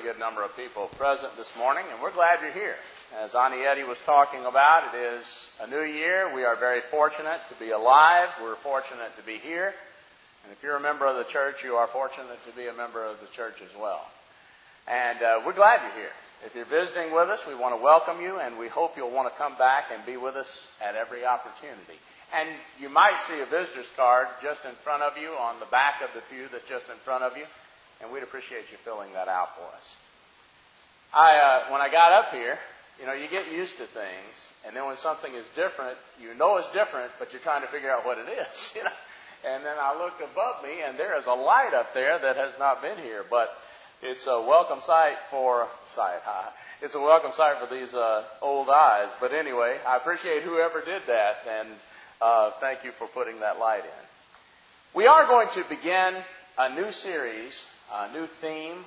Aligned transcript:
really 0.00 0.12
good 0.12 0.20
number 0.20 0.42
of 0.42 0.54
people 0.56 0.88
present 0.96 1.32
this 1.36 1.50
morning, 1.58 1.84
and 1.92 2.02
we're 2.02 2.12
glad 2.12 2.40
you're 2.40 2.52
here. 2.52 2.74
As 3.20 3.32
Anietti 3.32 3.86
was 3.86 3.98
talking 4.06 4.40
about, 4.40 4.94
it 4.94 4.98
is 4.98 5.26
a 5.60 5.66
new 5.66 5.82
year. 5.82 6.34
We 6.34 6.44
are 6.44 6.56
very 6.56 6.80
fortunate 6.90 7.40
to 7.48 7.54
be 7.58 7.70
alive. 7.70 8.28
We're 8.40 8.56
fortunate 8.56 9.10
to 9.18 9.26
be 9.26 9.36
here. 9.36 9.74
And 10.44 10.52
if 10.52 10.62
you're 10.62 10.76
a 10.76 10.80
member 10.80 11.06
of 11.06 11.16
the 11.16 11.30
church, 11.30 11.56
you 11.64 11.74
are 11.74 11.88
fortunate 11.88 12.38
to 12.48 12.56
be 12.56 12.66
a 12.66 12.72
member 12.72 13.04
of 13.04 13.20
the 13.20 13.26
church 13.34 13.56
as 13.62 13.76
well. 13.78 14.00
And 14.88 15.22
uh, 15.22 15.40
we're 15.44 15.54
glad 15.54 15.80
you're 15.82 16.06
here. 16.06 16.16
If 16.46 16.54
you're 16.54 16.70
visiting 16.70 17.12
with 17.12 17.28
us, 17.28 17.40
we 17.46 17.54
want 17.54 17.76
to 17.76 17.82
welcome 17.82 18.22
you, 18.22 18.38
and 18.38 18.58
we 18.58 18.68
hope 18.68 18.92
you'll 18.96 19.12
want 19.12 19.30
to 19.32 19.36
come 19.36 19.56
back 19.58 19.92
and 19.92 20.06
be 20.06 20.16
with 20.16 20.36
us 20.36 20.48
at 20.80 20.94
every 20.94 21.26
opportunity. 21.26 21.98
And 22.32 22.48
you 22.78 22.88
might 22.88 23.18
see 23.28 23.40
a 23.40 23.46
visitor's 23.46 23.90
card 23.96 24.28
just 24.42 24.64
in 24.64 24.72
front 24.82 25.02
of 25.02 25.20
you 25.20 25.28
on 25.28 25.60
the 25.60 25.66
back 25.66 26.00
of 26.00 26.10
the 26.14 26.22
pew 26.30 26.46
that's 26.50 26.68
just 26.68 26.88
in 26.88 26.96
front 27.04 27.24
of 27.24 27.36
you, 27.36 27.44
and 28.00 28.12
we'd 28.12 28.22
appreciate 28.22 28.64
you 28.70 28.78
filling 28.84 29.12
that 29.12 29.28
out 29.28 29.48
for 29.56 29.66
us. 29.76 29.96
I, 31.12 31.36
uh, 31.36 31.72
when 31.72 31.80
I 31.80 31.90
got 31.90 32.12
up 32.12 32.32
here, 32.32 32.56
you 33.00 33.06
know, 33.06 33.14
you 33.14 33.28
get 33.28 33.50
used 33.50 33.76
to 33.78 33.86
things, 33.86 34.34
and 34.66 34.76
then 34.76 34.86
when 34.86 34.96
something 34.98 35.32
is 35.34 35.46
different, 35.56 35.96
you 36.20 36.34
know 36.34 36.56
it's 36.56 36.70
different, 36.72 37.10
but 37.18 37.32
you're 37.32 37.42
trying 37.42 37.62
to 37.62 37.68
figure 37.68 37.90
out 37.90 38.04
what 38.04 38.18
it 38.18 38.28
is, 38.28 38.70
you 38.76 38.84
know. 38.84 38.98
And 39.42 39.64
then 39.64 39.76
I 39.80 39.96
looked 39.96 40.20
above 40.20 40.62
me, 40.62 40.82
and 40.84 40.98
there 40.98 41.18
is 41.18 41.24
a 41.26 41.32
light 41.32 41.72
up 41.72 41.94
there 41.94 42.18
that 42.18 42.36
has 42.36 42.52
not 42.58 42.82
been 42.82 42.98
here, 42.98 43.24
but 43.28 43.48
it's 44.02 44.26
a 44.26 44.40
welcome 44.40 44.80
sight 44.82 45.16
for 45.30 45.68
sight. 45.94 46.20
It's 46.82 46.94
a 46.94 46.98
welcome 46.98 47.32
sight 47.36 47.56
for 47.60 47.74
these 47.74 47.92
uh, 47.92 48.24
old 48.40 48.70
eyes. 48.70 49.10
But 49.20 49.34
anyway, 49.34 49.76
I 49.86 49.98
appreciate 49.98 50.44
whoever 50.44 50.80
did 50.82 51.02
that, 51.08 51.36
and 51.46 51.68
uh, 52.22 52.52
thank 52.58 52.84
you 52.84 52.92
for 52.92 53.06
putting 53.06 53.40
that 53.40 53.58
light 53.58 53.84
in. 53.84 54.04
We 54.94 55.06
are 55.06 55.26
going 55.26 55.48
to 55.56 55.64
begin 55.68 56.16
a 56.56 56.74
new 56.74 56.90
series, 56.90 57.62
a 57.92 58.12
new 58.12 58.26
theme. 58.40 58.84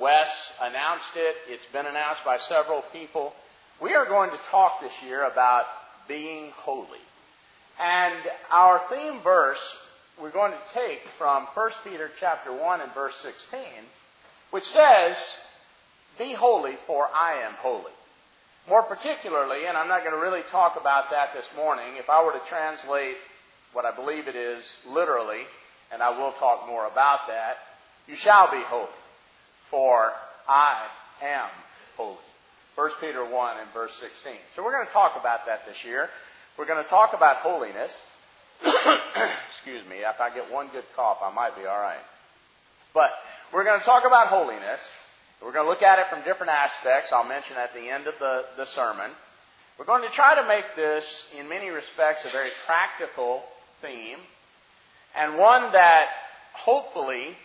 Wes 0.00 0.28
announced 0.60 1.16
it. 1.16 1.36
It's 1.48 1.66
been 1.72 1.86
announced 1.86 2.24
by 2.24 2.38
several 2.38 2.82
people. 2.92 3.32
We 3.82 3.94
are 3.94 4.06
going 4.06 4.30
to 4.30 4.38
talk 4.50 4.80
this 4.80 4.92
year 5.06 5.24
about 5.24 5.64
being 6.08 6.50
holy. 6.54 6.98
And 7.78 8.14
our 8.50 8.80
theme 8.88 9.20
verse 9.22 9.60
we're 10.20 10.32
going 10.32 10.52
to 10.52 10.80
take 10.80 11.00
from 11.18 11.46
1 11.52 11.70
Peter 11.84 12.08
chapter 12.18 12.50
1 12.50 12.80
and 12.80 12.92
verse 12.94 13.14
16, 13.22 13.60
which 14.50 14.64
says, 14.64 15.14
Be 16.18 16.32
holy, 16.32 16.76
for 16.86 17.06
I 17.14 17.42
am 17.46 17.52
holy. 17.58 17.92
More 18.66 18.82
particularly, 18.82 19.66
and 19.68 19.76
I'm 19.76 19.88
not 19.88 20.04
going 20.04 20.14
to 20.14 20.20
really 20.20 20.42
talk 20.50 20.80
about 20.80 21.10
that 21.10 21.34
this 21.34 21.46
morning, 21.54 21.96
if 21.98 22.08
I 22.08 22.24
were 22.24 22.32
to 22.32 22.40
translate 22.48 23.16
what 23.74 23.84
I 23.84 23.94
believe 23.94 24.26
it 24.26 24.36
is 24.36 24.64
literally, 24.88 25.42
and 25.92 26.02
I 26.02 26.18
will 26.18 26.32
talk 26.32 26.66
more 26.66 26.86
about 26.86 27.28
that, 27.28 27.56
you 28.06 28.16
shall 28.16 28.50
be 28.50 28.62
holy, 28.64 28.88
for 29.70 30.12
I 30.48 30.86
am 31.22 31.48
holy. 31.96 32.16
1 32.76 32.90
Peter 33.00 33.24
1 33.24 33.56
and 33.58 33.70
verse 33.72 33.92
16. 34.00 34.32
So 34.54 34.62
we're 34.62 34.72
going 34.72 34.86
to 34.86 34.92
talk 34.92 35.16
about 35.18 35.46
that 35.46 35.66
this 35.66 35.84
year. 35.84 36.08
We're 36.58 36.66
going 36.66 36.82
to 36.82 36.88
talk 36.88 37.14
about 37.14 37.36
holiness. 37.36 37.96
Excuse 39.48 39.86
me, 39.88 39.96
if 39.96 40.20
I 40.20 40.34
get 40.34 40.52
one 40.52 40.68
good 40.72 40.84
cough, 40.94 41.18
I 41.22 41.32
might 41.32 41.56
be 41.56 41.64
all 41.66 41.78
right. 41.78 42.02
But 42.92 43.10
we're 43.52 43.64
going 43.64 43.78
to 43.80 43.84
talk 43.84 44.04
about 44.06 44.28
holiness. 44.28 44.80
We're 45.42 45.52
going 45.52 45.64
to 45.64 45.70
look 45.70 45.82
at 45.82 45.98
it 45.98 46.06
from 46.08 46.22
different 46.24 46.52
aspects. 46.52 47.12
I'll 47.12 47.28
mention 47.28 47.56
at 47.56 47.74
the 47.74 47.88
end 47.88 48.06
of 48.06 48.14
the, 48.18 48.44
the 48.56 48.66
sermon. 48.66 49.10
We're 49.78 49.84
going 49.84 50.02
to 50.02 50.14
try 50.14 50.40
to 50.40 50.48
make 50.48 50.64
this, 50.74 51.30
in 51.38 51.48
many 51.48 51.68
respects, 51.68 52.24
a 52.24 52.30
very 52.30 52.48
practical 52.64 53.42
theme, 53.82 54.18
and 55.14 55.38
one 55.38 55.72
that 55.72 56.06
hopefully, 56.54 57.36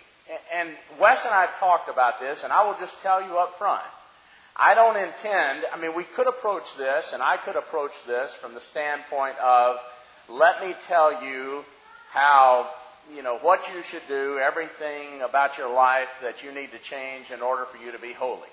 and 0.54 0.70
Wes 1.00 1.20
and 1.24 1.34
I 1.34 1.46
have 1.46 1.60
talked 1.60 1.90
about 1.90 2.20
this, 2.20 2.44
and 2.44 2.52
I 2.52 2.66
will 2.66 2.78
just 2.80 2.96
tell 3.02 3.22
you 3.22 3.38
up 3.38 3.58
front, 3.58 3.84
I 4.56 4.76
don't 4.76 4.98
intend, 4.98 5.66
I 5.72 5.80
mean, 5.80 5.96
we 5.96 6.04
could 6.04 6.28
approach 6.28 6.66
this, 6.78 7.12
and 7.14 7.22
I 7.24 7.38
could 7.38 7.56
approach 7.56 7.92
this 8.06 8.34
from 8.42 8.54
the 8.54 8.62
standpoint 8.62 9.38
of, 9.38 9.78
let 10.30 10.62
me 10.62 10.76
tell 10.88 11.24
you 11.24 11.64
how, 12.12 12.70
you 13.16 13.24
know, 13.24 13.38
what 13.40 13.62
you 13.74 13.82
should 13.84 14.04
do, 14.08 14.38
everything 14.40 15.22
about 15.22 15.58
your 15.58 15.72
life 15.74 16.10
that 16.22 16.44
you 16.44 16.52
need 16.52 16.72
to 16.72 16.80
change 16.80 17.32
in 17.32 17.42
order 17.42 17.66
for 17.72 17.78
you 17.84 17.92
to 17.92 18.00
be 18.00 18.14
holy. 18.14 18.50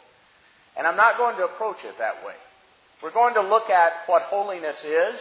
And 0.77 0.87
I'm 0.87 0.97
not 0.97 1.19
going 1.19 1.37
to 1.37 1.45
approach 1.45 1.85
it 1.85 1.99
that 1.99 2.25
way. 2.25 2.35
We're 3.03 3.13
going 3.13 3.35
to 3.35 3.43
look 3.43 3.69
at 3.71 3.93
what 4.07 4.23
holiness 4.23 4.85
is. 4.85 5.15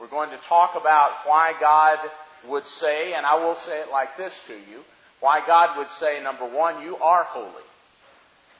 We're 0.00 0.08
going 0.08 0.30
to 0.30 0.38
talk 0.48 0.74
about 0.78 1.10
why 1.24 1.54
God 1.60 1.98
would 2.48 2.66
say, 2.66 3.14
and 3.14 3.24
I 3.24 3.36
will 3.36 3.56
say 3.56 3.80
it 3.80 3.90
like 3.90 4.16
this 4.16 4.38
to 4.48 4.54
you, 4.54 4.82
why 5.20 5.44
God 5.46 5.76
would 5.78 5.90
say, 5.90 6.22
number 6.22 6.46
one, 6.46 6.82
you 6.82 6.96
are 6.96 7.24
holy. 7.24 7.50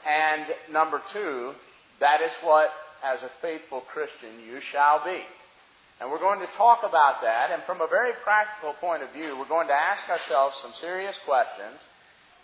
And 0.07 0.47
number 0.73 1.01
two, 1.13 1.53
that 2.01 2.21
is 2.21 2.33
what, 2.43 2.71
as 3.05 3.23
a 3.23 3.31
faithful 3.41 3.81
Christian, 3.81 4.31
you 4.47 4.61
shall 4.61 5.05
be. 5.05 5.23
And 6.01 6.11
we're 6.11 6.21
going 6.21 6.41
to 6.41 6.53
talk 6.57 6.81
about 6.85 7.23
that, 7.23 7.51
and 7.51 7.63
from 7.65 7.81
a 7.81 7.89
very 7.89 8.13
practical 8.23 8.73
point 8.75 9.03
of 9.03 9.13
view, 9.13 9.37
we're 9.37 9.49
going 9.49 9.67
to 9.67 9.75
ask 9.75 10.09
ourselves 10.09 10.57
some 10.63 10.73
serious 10.73 11.19
questions, 11.27 11.83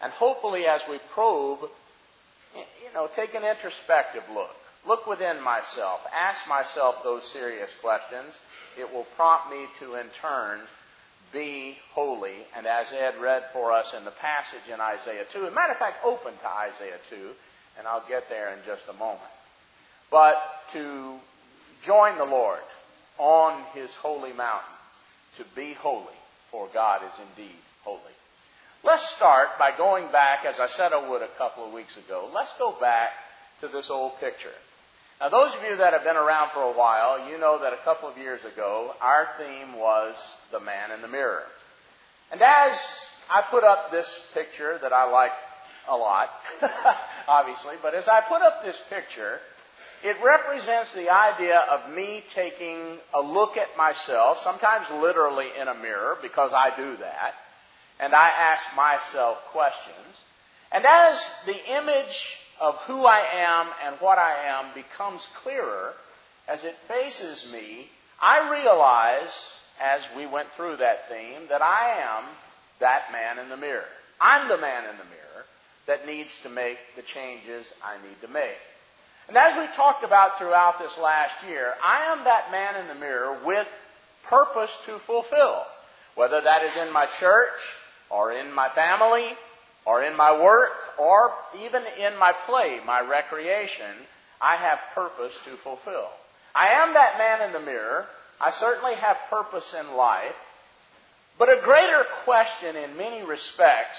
and 0.03 0.13
hopefully, 0.13 0.67
as 0.67 0.81
we 0.91 0.99
probe, 1.13 1.61
you 2.55 2.93
know, 2.95 3.09
take 3.15 3.35
an 3.35 3.45
introspective 3.45 4.25
look. 4.33 4.51
Look 4.87 5.07
within 5.07 5.41
myself. 5.41 6.01
Ask 6.15 6.49
myself 6.49 6.97
those 7.03 7.25
serious 7.33 7.73
questions. 7.81 8.35
It 8.79 8.93
will 8.93 9.07
prompt 9.17 9.51
me 9.51 9.67
to, 9.81 9.95
in 9.95 10.07
turn, 10.21 10.61
be 11.35 11.77
holy. 11.93 12.37
And 12.57 12.67
as 12.67 12.87
Ed 12.93 13.21
read 13.21 13.43
for 13.53 13.73
us 13.73 13.93
in 13.99 14.05
the 14.05 14.13
passage 14.13 14.73
in 14.73 14.81
Isaiah 14.81 15.25
2, 15.31 15.47
as 15.47 15.53
a 15.53 15.55
matter 15.55 15.73
of 15.73 15.79
fact, 15.79 16.05
open 16.05 16.33
to 16.33 16.49
Isaiah 16.49 16.99
2, 17.11 17.17
and 17.79 17.87
I'll 17.87 18.07
get 18.09 18.29
there 18.31 18.53
in 18.55 18.61
just 18.65 18.85
a 18.89 18.95
moment. 18.95 19.21
But 20.11 20.37
to 20.73 21.17
join 21.85 22.17
the 22.17 22.25
Lord 22.25 22.61
on 23.19 23.63
his 23.75 23.91
holy 23.95 24.33
mountain, 24.33 24.71
to 25.39 25.45
be 25.57 25.75
holy, 25.75 26.15
for 26.51 26.69
God 26.73 27.03
is 27.05 27.21
indeed 27.37 27.57
holy. 27.83 28.01
Let's 28.85 29.09
start 29.17 29.49
by 29.59 29.77
going 29.77 30.11
back, 30.13 30.45
as 30.45 30.61
I 30.61 30.69
said 30.69 30.93
I 30.93 31.09
would 31.09 31.23
a 31.23 31.29
couple 31.39 31.67
of 31.67 31.73
weeks 31.73 31.97
ago, 31.97 32.31
let's 32.33 32.53
go 32.59 32.77
back 32.81 33.11
to 33.61 33.69
this 33.69 33.91
old 33.91 34.13
picture. 34.21 34.53
Now, 35.25 35.31
those 35.31 35.55
of 35.55 35.63
you 35.63 35.77
that 35.77 35.95
have 35.95 36.05
been 36.05 36.19
around 36.19 36.51
for 36.51 36.61
a 36.61 36.77
while, 36.77 37.31
you 37.31 37.39
know 37.39 37.59
that 37.61 37.73
a 37.73 37.79
couple 37.83 38.11
of 38.11 38.19
years 38.19 38.45
ago, 38.45 38.93
our 39.01 39.29
theme 39.39 39.73
was 39.79 40.15
the 40.53 40.61
man 40.61 40.91
in 40.91 41.01
the 41.01 41.09
mirror. 41.09 41.45
And 42.31 42.43
as 42.43 42.79
I 43.31 43.41
put 43.51 43.65
up 43.65 43.91
this 43.91 44.21
picture 44.35 44.79
that 44.83 44.93
I 44.93 45.11
like 45.11 45.31
a 45.89 45.97
lot, 45.97 46.29
obviously, 47.27 47.77
but 47.81 47.95
as 47.95 48.07
I 48.07 48.21
put 48.29 48.43
up 48.43 48.63
this 48.67 48.79
picture, 48.91 49.39
it 50.03 50.17
represents 50.23 50.93
the 50.93 51.09
idea 51.09 51.59
of 51.71 51.91
me 51.95 52.23
taking 52.35 52.99
a 53.15 53.23
look 53.23 53.57
at 53.57 53.75
myself, 53.79 54.41
sometimes 54.45 54.85
literally 55.01 55.49
in 55.59 55.69
a 55.69 55.75
mirror, 55.75 56.19
because 56.21 56.53
I 56.53 56.77
do 56.77 56.99
that, 56.99 57.33
and 57.99 58.15
I 58.15 58.29
ask 58.29 58.77
myself 58.77 59.39
questions. 59.53 60.21
And 60.71 60.85
as 60.85 61.19
the 61.47 61.79
image 61.79 62.44
of 62.61 62.77
who 62.87 63.05
I 63.05 63.21
am 63.21 63.67
and 63.85 63.97
what 64.01 64.19
I 64.19 64.47
am 64.47 64.75
becomes 64.75 65.27
clearer, 65.43 65.93
as 66.49 66.65
it 66.65 66.77
faces 66.89 67.47
me, 67.51 67.89
I 68.21 68.51
realize, 68.51 69.33
as 69.81 70.03
we 70.17 70.27
went 70.27 70.49
through 70.57 70.77
that 70.77 71.09
theme, 71.09 71.49
that 71.49 71.63
I 71.63 72.01
am 72.03 72.25
that 72.81 73.13
man 73.13 73.39
in 73.39 73.49
the 73.49 73.57
mirror. 73.57 73.85
I'm 74.21 74.49
the 74.49 74.59
man 74.59 74.85
in 74.85 74.97
the 74.99 75.05
mirror 75.05 75.45
that 75.87 76.07
needs 76.07 76.31
to 76.43 76.49
make 76.49 76.79
the 76.97 77.03
changes 77.03 77.73
I 77.83 77.97
need 78.07 78.21
to 78.23 78.29
make. 78.29 78.57
And 79.29 79.37
as 79.37 79.59
we 79.59 79.75
talked 79.75 80.05
about 80.05 80.39
throughout 80.39 80.79
this 80.79 80.97
last 80.99 81.35
year, 81.49 81.73
I 81.83 82.13
am 82.13 82.25
that 82.25 82.51
man 82.51 82.77
in 82.81 82.89
the 82.89 82.95
mirror 82.95 83.39
with 83.45 83.67
purpose 84.25 84.71
to 84.87 84.99
fulfill. 85.07 85.63
Whether 86.15 86.41
that 86.43 86.63
is 86.65 86.77
in 86.77 86.93
my 86.93 87.07
church, 87.19 87.59
or 88.11 88.33
in 88.33 88.53
my 88.53 88.69
family, 88.69 89.33
or 89.87 90.05
in 90.05 90.17
my 90.17 90.41
work, 90.41 90.73
or 90.99 91.31
even 91.61 91.83
in 91.99 92.19
my 92.19 92.33
play, 92.47 92.81
my 92.87 93.01
recreation, 93.01 93.93
I 94.41 94.57
have 94.57 94.79
purpose 94.95 95.33
to 95.45 95.57
fulfill. 95.57 96.09
I 96.55 96.69
am 96.83 96.95
that 96.95 97.19
man 97.19 97.47
in 97.49 97.53
the 97.53 97.61
mirror. 97.61 98.07
I 98.41 98.51
certainly 98.51 98.95
have 98.95 99.17
purpose 99.31 99.75
in 99.79 99.97
life. 99.97 100.35
But 101.39 101.49
a 101.49 101.63
greater 101.65 102.05
question 102.25 102.77
in 102.77 102.97
many 102.97 103.25
respects, 103.25 103.99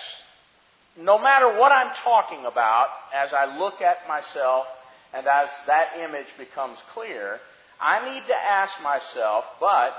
no 0.97 1.17
matter 1.17 1.47
what 1.59 1.71
I'm 1.71 1.93
talking 2.03 2.45
about, 2.45 2.87
as 3.13 3.33
I 3.33 3.57
look 3.57 3.81
at 3.81 4.07
myself 4.07 4.65
and 5.13 5.27
as 5.27 5.49
that 5.67 5.97
image 5.99 6.27
becomes 6.37 6.77
clear, 6.93 7.39
I 7.79 8.13
need 8.13 8.25
to 8.27 8.35
ask 8.35 8.81
myself, 8.81 9.43
but 9.59 9.91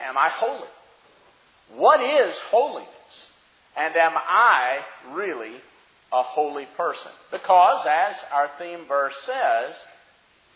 am 0.00 0.18
I 0.18 0.28
holy? 0.28 0.68
What 1.76 2.00
is 2.00 2.36
holiness? 2.50 2.88
And 3.76 3.96
am 3.96 4.12
I 4.16 4.80
really 5.12 5.54
a 6.12 6.22
holy 6.22 6.66
person? 6.76 7.10
Because, 7.30 7.86
as 7.86 8.16
our 8.32 8.50
theme 8.58 8.86
verse 8.86 9.14
says, 9.24 9.74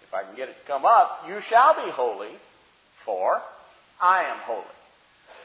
if 0.06 0.14
I 0.14 0.22
can 0.22 0.36
get 0.36 0.48
it 0.48 0.56
to 0.60 0.66
come 0.66 0.84
up, 0.84 1.24
you 1.28 1.40
shall 1.40 1.74
be 1.74 1.90
holy, 1.90 2.32
for 3.04 3.40
I 4.00 4.24
am 4.24 4.38
holy. 4.44 4.64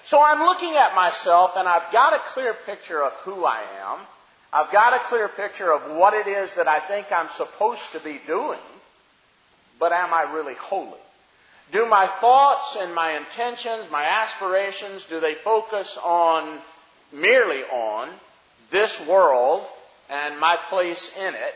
So 0.07 0.19
I'm 0.19 0.45
looking 0.45 0.75
at 0.75 0.95
myself 0.95 1.51
and 1.55 1.67
I've 1.67 1.91
got 1.93 2.13
a 2.13 2.19
clear 2.33 2.53
picture 2.65 3.01
of 3.03 3.13
who 3.23 3.45
I 3.45 3.61
am. 3.81 3.99
I've 4.51 4.71
got 4.71 4.93
a 4.93 5.07
clear 5.07 5.29
picture 5.29 5.71
of 5.71 5.95
what 5.95 6.13
it 6.13 6.27
is 6.27 6.49
that 6.57 6.67
I 6.67 6.85
think 6.85 7.11
I'm 7.11 7.29
supposed 7.37 7.81
to 7.93 8.03
be 8.03 8.19
doing, 8.27 8.59
but 9.79 9.93
am 9.93 10.13
I 10.13 10.33
really 10.33 10.55
holy? 10.55 10.99
Do 11.71 11.85
my 11.85 12.11
thoughts 12.19 12.75
and 12.77 12.93
my 12.93 13.15
intentions, 13.15 13.89
my 13.89 14.03
aspirations, 14.03 15.05
do 15.09 15.21
they 15.21 15.35
focus 15.35 15.97
on, 16.03 16.59
merely 17.11 17.61
on, 17.63 18.09
this 18.71 18.97
world 19.07 19.65
and 20.09 20.39
my 20.39 20.57
place 20.69 21.11
in 21.17 21.33
it? 21.33 21.53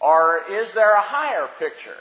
Or 0.00 0.42
is 0.50 0.72
there 0.74 0.94
a 0.94 1.00
higher 1.00 1.48
picture? 1.58 1.96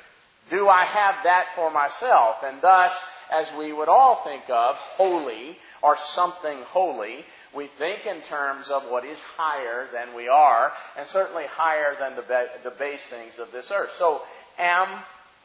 Do 0.50 0.68
I 0.68 0.84
have 0.86 1.24
that 1.24 1.48
for 1.56 1.72
myself? 1.72 2.38
And 2.44 2.62
thus, 2.62 2.94
as 3.32 3.50
we 3.58 3.72
would 3.72 3.88
all 3.88 4.24
think 4.26 4.44
of 4.50 4.76
holy 4.76 5.58
or 5.82 5.96
something 5.98 6.58
holy, 6.70 7.24
we 7.56 7.70
think 7.78 8.06
in 8.06 8.22
terms 8.22 8.70
of 8.70 8.90
what 8.90 9.06
is 9.06 9.20
higher 9.20 9.88
than 9.94 10.16
we 10.16 10.28
are, 10.28 10.72
and 10.98 11.08
certainly 11.10 11.46
higher 11.46 11.96
than 12.00 12.16
the, 12.16 12.22
ba- 12.22 12.50
the 12.64 12.72
base 12.72 13.02
things 13.10 13.40
of 13.40 13.52
this 13.52 13.72
earth. 13.72 13.92
So, 13.98 14.22
am 14.58 14.88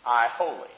I 0.04 0.28
holy? 0.28 0.70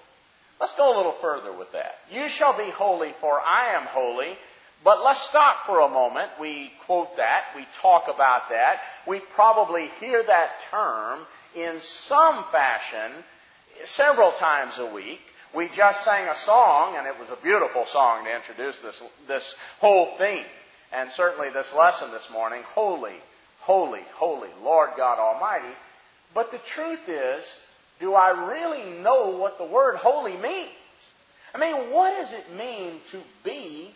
Let's 0.60 0.74
go 0.74 0.94
a 0.94 0.96
little 0.96 1.14
further 1.20 1.56
with 1.56 1.72
that. 1.72 1.92
You 2.10 2.28
shall 2.28 2.56
be 2.56 2.70
holy, 2.70 3.12
for 3.20 3.40
I 3.40 3.74
am 3.74 3.86
holy. 3.86 4.36
But 4.84 5.04
let's 5.04 5.22
stop 5.28 5.66
for 5.66 5.80
a 5.80 5.88
moment. 5.88 6.30
We 6.40 6.70
quote 6.86 7.16
that, 7.16 7.46
we 7.56 7.66
talk 7.82 8.04
about 8.12 8.50
that, 8.50 8.80
we 9.06 9.20
probably 9.34 9.88
hear 10.00 10.22
that 10.22 10.50
term 10.70 11.20
in 11.54 11.80
some 11.80 12.44
fashion 12.52 13.24
several 13.86 14.32
times 14.32 14.78
a 14.78 14.94
week. 14.94 15.20
We 15.54 15.68
just 15.74 16.04
sang 16.04 16.28
a 16.28 16.36
song, 16.36 16.96
and 16.96 17.06
it 17.06 17.18
was 17.18 17.30
a 17.30 17.42
beautiful 17.42 17.86
song 17.86 18.24
to 18.24 18.36
introduce 18.36 18.80
this, 18.82 19.02
this 19.26 19.56
whole 19.80 20.16
theme, 20.18 20.44
and 20.92 21.10
certainly 21.12 21.50
this 21.50 21.72
lesson 21.76 22.10
this 22.10 22.28
morning 22.30 22.62
Holy, 22.62 23.16
Holy, 23.60 24.02
Holy, 24.14 24.50
Lord 24.62 24.90
God 24.96 25.18
Almighty. 25.18 25.74
But 26.34 26.50
the 26.50 26.60
truth 26.74 27.08
is, 27.08 27.44
do 27.98 28.14
I 28.14 28.48
really 28.50 29.00
know 29.02 29.30
what 29.30 29.58
the 29.58 29.66
word 29.66 29.96
holy 29.96 30.36
means? 30.36 30.68
I 31.54 31.58
mean, 31.58 31.90
what 31.90 32.10
does 32.10 32.32
it 32.32 32.54
mean 32.56 33.00
to 33.10 33.20
be 33.42 33.90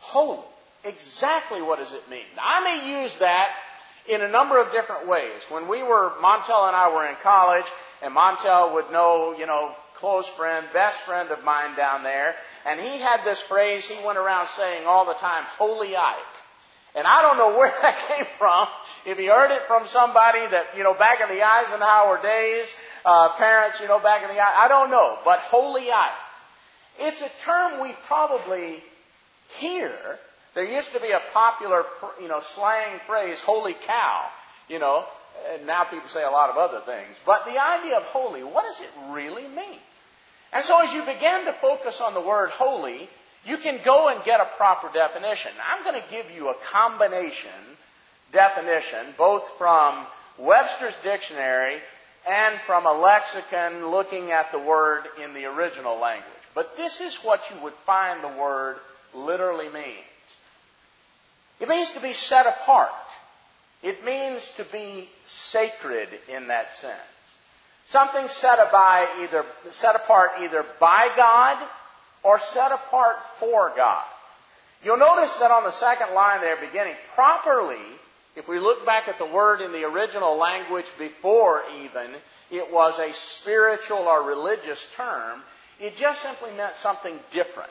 holy? 0.00 0.44
Exactly 0.84 1.62
what 1.62 1.78
does 1.78 1.92
it 1.92 2.08
mean? 2.10 2.24
I 2.40 2.64
may 2.64 3.02
use 3.02 3.14
that 3.20 3.50
in 4.08 4.22
a 4.22 4.28
number 4.28 4.60
of 4.60 4.72
different 4.72 5.06
ways. 5.06 5.44
When 5.50 5.68
we 5.68 5.82
were, 5.82 6.12
Montel 6.22 6.66
and 6.66 6.76
I 6.76 6.92
were 6.92 7.06
in 7.06 7.16
college, 7.22 7.66
and 8.02 8.14
Montel 8.14 8.74
would 8.74 8.90
know, 8.90 9.34
you 9.38 9.46
know, 9.46 9.74
close 9.96 10.26
friend, 10.36 10.66
best 10.72 10.98
friend 11.06 11.30
of 11.30 11.44
mine 11.44 11.76
down 11.76 12.02
there, 12.02 12.34
and 12.66 12.80
he 12.80 12.98
had 12.98 13.22
this 13.24 13.42
phrase 13.48 13.86
he 13.86 14.04
went 14.04 14.18
around 14.18 14.48
saying 14.48 14.86
all 14.86 15.04
the 15.04 15.14
time, 15.14 15.44
holy 15.58 15.94
Ike. 15.94 16.16
And 16.94 17.06
I 17.06 17.22
don't 17.22 17.36
know 17.36 17.50
where 17.58 17.72
that 17.82 18.08
came 18.08 18.26
from. 18.38 18.66
If 19.06 19.18
he 19.18 19.26
heard 19.26 19.50
it 19.50 19.62
from 19.66 19.86
somebody 19.88 20.40
that, 20.50 20.76
you 20.76 20.82
know, 20.82 20.94
back 20.94 21.20
in 21.20 21.28
the 21.28 21.42
Eisenhower 21.42 22.20
days, 22.22 22.66
uh, 23.04 23.36
parents, 23.36 23.80
you 23.80 23.88
know, 23.88 24.00
back 24.00 24.22
in 24.22 24.34
the, 24.34 24.40
I 24.40 24.68
don't 24.68 24.90
know, 24.90 25.18
but 25.24 25.38
holy 25.40 25.90
Ike. 25.90 26.10
It's 26.98 27.20
a 27.20 27.30
term 27.44 27.80
we 27.80 27.94
probably 28.06 28.82
hear. 29.58 29.92
There 30.54 30.64
used 30.64 30.92
to 30.92 31.00
be 31.00 31.10
a 31.10 31.20
popular, 31.32 31.84
you 32.20 32.28
know, 32.28 32.40
slang 32.54 33.00
phrase, 33.06 33.40
holy 33.40 33.74
cow, 33.86 34.26
you 34.68 34.78
know, 34.78 35.04
and 35.52 35.66
now 35.66 35.84
people 35.84 36.08
say 36.08 36.24
a 36.24 36.30
lot 36.30 36.50
of 36.50 36.56
other 36.56 36.80
things. 36.84 37.16
But 37.24 37.44
the 37.44 37.58
idea 37.62 37.96
of 37.96 38.02
holy, 38.04 38.42
what 38.42 38.64
does 38.64 38.80
it 38.80 39.12
really 39.12 39.46
mean? 39.46 39.78
And 40.52 40.64
so 40.64 40.80
as 40.80 40.92
you 40.92 41.00
begin 41.00 41.44
to 41.44 41.56
focus 41.60 42.00
on 42.00 42.14
the 42.14 42.20
word 42.20 42.50
holy, 42.50 43.08
you 43.46 43.56
can 43.58 43.80
go 43.84 44.08
and 44.08 44.22
get 44.24 44.40
a 44.40 44.48
proper 44.56 44.92
definition. 44.92 45.52
I'm 45.64 45.84
going 45.84 46.00
to 46.00 46.10
give 46.10 46.30
you 46.34 46.48
a 46.48 46.54
combination 46.72 47.50
definition, 48.32 49.14
both 49.16 49.48
from 49.56 50.06
Webster's 50.38 50.94
dictionary 51.02 51.78
and 52.28 52.60
from 52.66 52.86
a 52.86 52.92
lexicon 52.92 53.86
looking 53.86 54.30
at 54.30 54.52
the 54.52 54.58
word 54.58 55.04
in 55.22 55.32
the 55.32 55.46
original 55.46 55.98
language. 55.98 56.26
But 56.54 56.76
this 56.76 57.00
is 57.00 57.16
what 57.22 57.40
you 57.50 57.62
would 57.62 57.74
find 57.86 58.22
the 58.22 58.40
word 58.40 58.76
literally 59.14 59.68
means. 59.68 60.04
It 61.60 61.68
means 61.68 61.90
to 61.92 62.00
be 62.00 62.14
set 62.14 62.46
apart. 62.46 62.90
It 63.82 64.04
means 64.04 64.42
to 64.56 64.64
be 64.70 65.08
sacred 65.28 66.08
in 66.28 66.48
that 66.48 66.66
sense. 66.80 67.00
Something 67.88 68.28
set, 68.28 68.58
by 68.70 69.08
either, 69.22 69.44
set 69.72 69.96
apart 69.96 70.30
either 70.40 70.64
by 70.78 71.08
God 71.16 71.68
or 72.22 72.38
set 72.52 72.72
apart 72.72 73.16
for 73.38 73.72
God. 73.76 74.04
You'll 74.84 74.98
notice 74.98 75.34
that 75.40 75.50
on 75.50 75.64
the 75.64 75.72
second 75.72 76.14
line 76.14 76.40
there 76.40 76.56
beginning, 76.56 76.94
properly, 77.14 77.82
if 78.36 78.48
we 78.48 78.58
look 78.58 78.86
back 78.86 79.08
at 79.08 79.18
the 79.18 79.26
word 79.26 79.60
in 79.60 79.72
the 79.72 79.84
original 79.84 80.36
language 80.36 80.86
before 80.98 81.62
even, 81.82 82.14
it 82.50 82.72
was 82.72 82.98
a 82.98 83.12
spiritual 83.12 83.98
or 83.98 84.22
religious 84.22 84.78
term. 84.96 85.40
It 85.80 85.96
just 85.96 86.22
simply 86.22 86.52
meant 86.56 86.74
something 86.82 87.18
different. 87.32 87.70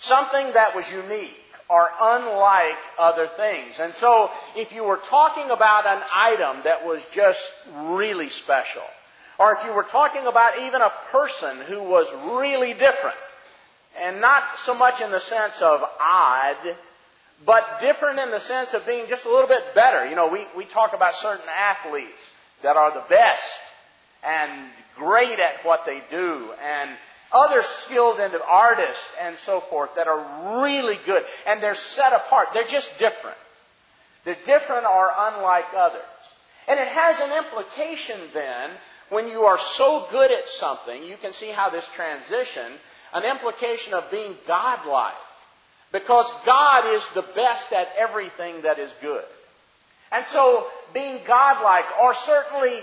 Something 0.00 0.52
that 0.54 0.74
was 0.74 0.90
unique 0.90 1.36
or 1.68 1.88
unlike 2.00 2.78
other 2.98 3.28
things. 3.36 3.78
And 3.78 3.94
so, 3.94 4.30
if 4.56 4.72
you 4.72 4.82
were 4.82 5.00
talking 5.08 5.50
about 5.50 5.86
an 5.86 6.02
item 6.12 6.62
that 6.64 6.84
was 6.84 7.00
just 7.12 7.40
really 7.76 8.28
special, 8.28 8.82
or 9.38 9.54
if 9.54 9.64
you 9.64 9.72
were 9.72 9.84
talking 9.84 10.26
about 10.26 10.58
even 10.58 10.82
a 10.82 10.92
person 11.12 11.58
who 11.68 11.82
was 11.82 12.06
really 12.40 12.72
different, 12.72 13.16
and 13.98 14.20
not 14.20 14.42
so 14.66 14.74
much 14.74 15.00
in 15.00 15.10
the 15.10 15.20
sense 15.20 15.54
of 15.60 15.80
odd, 16.00 16.76
but 17.46 17.64
different 17.80 18.18
in 18.18 18.30
the 18.30 18.40
sense 18.40 18.74
of 18.74 18.84
being 18.86 19.06
just 19.08 19.24
a 19.24 19.30
little 19.30 19.48
bit 19.48 19.74
better. 19.74 20.08
You 20.08 20.16
know, 20.16 20.28
we, 20.28 20.44
we 20.56 20.64
talk 20.64 20.92
about 20.92 21.14
certain 21.14 21.46
athletes 21.48 22.30
that 22.62 22.76
are 22.76 22.92
the 22.92 23.04
best 23.08 23.60
and 24.22 24.68
great 24.96 25.38
at 25.38 25.64
what 25.64 25.86
they 25.86 26.02
do 26.10 26.52
and 26.62 26.90
other 27.32 27.62
skilled 27.62 28.20
into 28.20 28.42
artists 28.42 29.02
and 29.20 29.36
so 29.38 29.60
forth 29.60 29.90
that 29.96 30.08
are 30.08 30.62
really 30.64 30.98
good 31.06 31.22
and 31.46 31.62
they're 31.62 31.74
set 31.74 32.12
apart. 32.12 32.48
They're 32.54 32.64
just 32.64 32.90
different. 32.98 33.36
They're 34.24 34.36
different 34.44 34.84
or 34.84 35.10
unlike 35.16 35.66
others. 35.76 36.02
And 36.68 36.78
it 36.78 36.88
has 36.88 37.20
an 37.20 37.44
implication 37.44 38.20
then 38.34 38.70
when 39.10 39.28
you 39.28 39.40
are 39.42 39.58
so 39.74 40.06
good 40.10 40.30
at 40.30 40.46
something, 40.46 41.04
you 41.04 41.16
can 41.20 41.32
see 41.32 41.50
how 41.50 41.70
this 41.70 41.88
transition, 41.94 42.66
an 43.12 43.24
implication 43.24 43.92
of 43.94 44.10
being 44.10 44.34
godlike. 44.46 45.14
Because 45.92 46.32
God 46.46 46.94
is 46.94 47.06
the 47.14 47.26
best 47.34 47.72
at 47.72 47.88
everything 47.98 48.62
that 48.62 48.78
is 48.78 48.90
good. 49.02 49.24
And 50.12 50.24
so 50.30 50.66
being 50.94 51.18
godlike, 51.26 51.84
or 52.00 52.14
certainly 52.14 52.80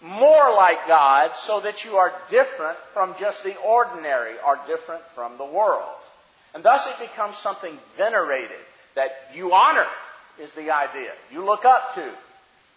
more 0.00 0.54
like 0.54 0.86
God 0.86 1.32
so 1.44 1.60
that 1.60 1.84
you 1.84 1.96
are 1.96 2.12
different 2.30 2.78
from 2.94 3.14
just 3.18 3.42
the 3.42 3.56
ordinary, 3.60 4.38
are 4.44 4.60
different 4.66 5.02
from 5.14 5.38
the 5.38 5.44
world. 5.44 5.96
And 6.54 6.64
thus 6.64 6.86
it 6.86 7.08
becomes 7.08 7.36
something 7.38 7.76
venerated 7.96 8.58
that 8.94 9.10
you 9.34 9.52
honor, 9.52 9.86
is 10.40 10.52
the 10.54 10.70
idea. 10.70 11.12
You 11.32 11.44
look 11.44 11.64
up 11.64 11.94
to. 11.94 12.12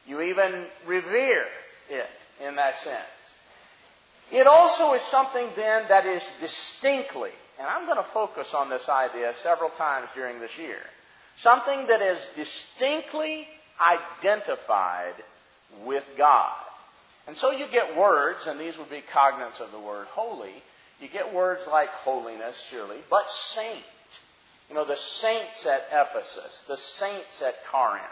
You 0.07 0.21
even 0.21 0.65
revere 0.87 1.45
it 1.89 2.09
in 2.45 2.55
that 2.55 2.75
sense. 2.75 3.05
It 4.31 4.47
also 4.47 4.93
is 4.93 5.01
something 5.03 5.47
then 5.55 5.83
that 5.89 6.05
is 6.05 6.23
distinctly, 6.39 7.31
and 7.59 7.67
I'm 7.67 7.85
going 7.85 7.97
to 7.97 8.09
focus 8.13 8.47
on 8.53 8.69
this 8.69 8.87
idea 8.89 9.33
several 9.33 9.69
times 9.69 10.07
during 10.15 10.39
this 10.39 10.57
year, 10.57 10.79
something 11.39 11.87
that 11.87 12.01
is 12.01 12.17
distinctly 12.35 13.45
identified 13.79 15.13
with 15.85 16.03
God. 16.17 16.55
And 17.27 17.37
so 17.37 17.51
you 17.51 17.65
get 17.71 17.97
words, 17.97 18.47
and 18.47 18.59
these 18.59 18.77
would 18.77 18.89
be 18.89 19.03
cognate 19.13 19.59
of 19.59 19.71
the 19.71 19.79
word 19.79 20.07
holy. 20.07 20.53
You 20.99 21.07
get 21.07 21.33
words 21.33 21.61
like 21.67 21.89
holiness, 21.89 22.61
surely, 22.69 22.97
but 23.09 23.29
saint. 23.55 23.83
You 24.69 24.75
know, 24.75 24.85
the 24.85 24.95
saints 24.95 25.65
at 25.65 25.81
Ephesus, 25.91 26.63
the 26.67 26.77
saints 26.77 27.41
at 27.41 27.55
Corinth. 27.71 28.03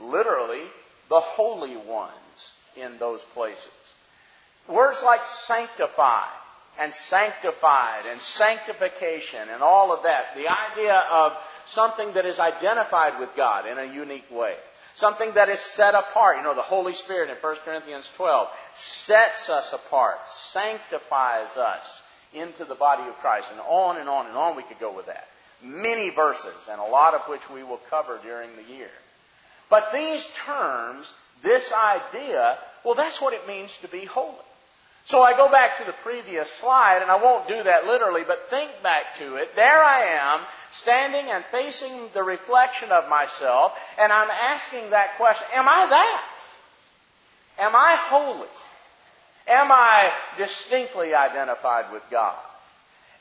Literally, 0.00 0.64
the 1.08 1.20
holy 1.20 1.76
ones 1.76 2.52
in 2.76 2.98
those 2.98 3.20
places. 3.34 3.72
Words 4.68 4.98
like 5.04 5.24
sanctify 5.24 6.26
and 6.78 6.94
sanctified 6.94 8.06
and 8.10 8.20
sanctification 8.20 9.48
and 9.50 9.62
all 9.62 9.92
of 9.92 10.04
that. 10.04 10.34
The 10.34 10.48
idea 10.48 10.94
of 10.94 11.32
something 11.66 12.14
that 12.14 12.26
is 12.26 12.38
identified 12.38 13.20
with 13.20 13.30
God 13.36 13.66
in 13.66 13.78
a 13.78 13.92
unique 13.92 14.30
way. 14.30 14.54
Something 14.96 15.34
that 15.34 15.48
is 15.48 15.60
set 15.74 15.94
apart. 15.94 16.36
You 16.38 16.42
know, 16.42 16.54
the 16.54 16.62
Holy 16.62 16.94
Spirit 16.94 17.30
in 17.30 17.36
1 17.36 17.56
Corinthians 17.64 18.08
12 18.16 18.48
sets 19.04 19.48
us 19.48 19.72
apart, 19.72 20.18
sanctifies 20.52 21.56
us 21.56 22.02
into 22.34 22.64
the 22.64 22.74
body 22.74 23.08
of 23.08 23.14
Christ. 23.16 23.48
And 23.50 23.60
on 23.60 23.96
and 23.96 24.08
on 24.08 24.26
and 24.26 24.36
on 24.36 24.56
we 24.56 24.62
could 24.62 24.78
go 24.78 24.94
with 24.94 25.06
that. 25.06 25.24
Many 25.62 26.10
verses, 26.10 26.68
and 26.70 26.80
a 26.80 26.84
lot 26.84 27.14
of 27.14 27.22
which 27.28 27.42
we 27.52 27.62
will 27.62 27.80
cover 27.90 28.18
during 28.22 28.50
the 28.56 28.74
year. 28.74 28.90
But 29.68 29.92
these 29.92 30.26
terms, 30.46 31.12
this 31.42 31.70
idea, 31.72 32.58
well, 32.84 32.94
that's 32.94 33.20
what 33.20 33.34
it 33.34 33.46
means 33.46 33.70
to 33.82 33.88
be 33.88 34.04
holy. 34.04 34.36
So 35.06 35.22
I 35.22 35.36
go 35.36 35.50
back 35.50 35.78
to 35.78 35.84
the 35.84 35.96
previous 36.04 36.48
slide, 36.60 37.00
and 37.02 37.10
I 37.10 37.22
won't 37.22 37.48
do 37.48 37.62
that 37.62 37.86
literally, 37.86 38.22
but 38.26 38.48
think 38.50 38.70
back 38.82 39.18
to 39.18 39.36
it. 39.36 39.50
There 39.56 39.82
I 39.82 40.36
am, 40.36 40.46
standing 40.72 41.26
and 41.30 41.44
facing 41.50 42.08
the 42.14 42.22
reflection 42.22 42.90
of 42.90 43.08
myself, 43.08 43.72
and 43.98 44.12
I'm 44.12 44.30
asking 44.30 44.90
that 44.90 45.16
question 45.16 45.46
Am 45.54 45.68
I 45.68 45.86
that? 45.88 46.24
Am 47.58 47.74
I 47.74 47.96
holy? 48.08 48.48
Am 49.48 49.72
I 49.72 50.12
distinctly 50.38 51.14
identified 51.14 51.92
with 51.92 52.02
God? 52.10 52.38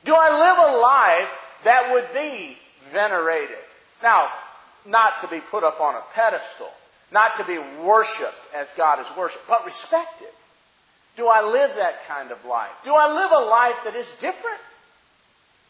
Do 0.06 0.14
I 0.14 0.30
live 0.30 0.74
a 0.74 0.78
life 0.78 1.30
that 1.64 1.92
would 1.92 2.08
be 2.14 2.58
venerated? 2.92 3.58
Now, 4.04 4.30
not 4.86 5.22
to 5.22 5.28
be 5.28 5.42
put 5.52 5.64
up 5.64 5.82
on 5.82 5.96
a 5.96 6.02
pedestal, 6.14 6.70
not 7.12 7.38
to 7.38 7.46
be 7.46 7.58
worshiped 7.84 8.38
as 8.56 8.68
God 8.78 9.00
is 9.00 9.08
worshiped, 9.18 9.44
but 9.48 9.66
respected. 9.66 10.30
Do 11.20 11.28
I 11.28 11.42
live 11.42 11.72
that 11.76 11.96
kind 12.08 12.32
of 12.32 12.38
life? 12.46 12.72
Do 12.86 12.94
I 12.94 13.14
live 13.14 13.32
a 13.32 13.44
life 13.44 13.76
that 13.84 13.94
is 13.94 14.10
different? 14.22 14.62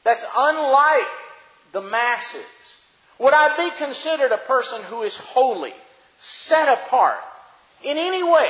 That's 0.05 0.23
unlike 0.37 1.09
the 1.73 1.81
masses? 1.81 2.45
Would 3.17 3.33
I 3.33 3.57
be 3.57 3.75
considered 3.83 4.31
a 4.31 4.37
person 4.45 4.83
who 4.83 5.01
is 5.01 5.17
holy, 5.17 5.73
set 6.19 6.69
apart 6.69 7.17
in 7.83 7.97
any 7.97 8.21
way? 8.21 8.49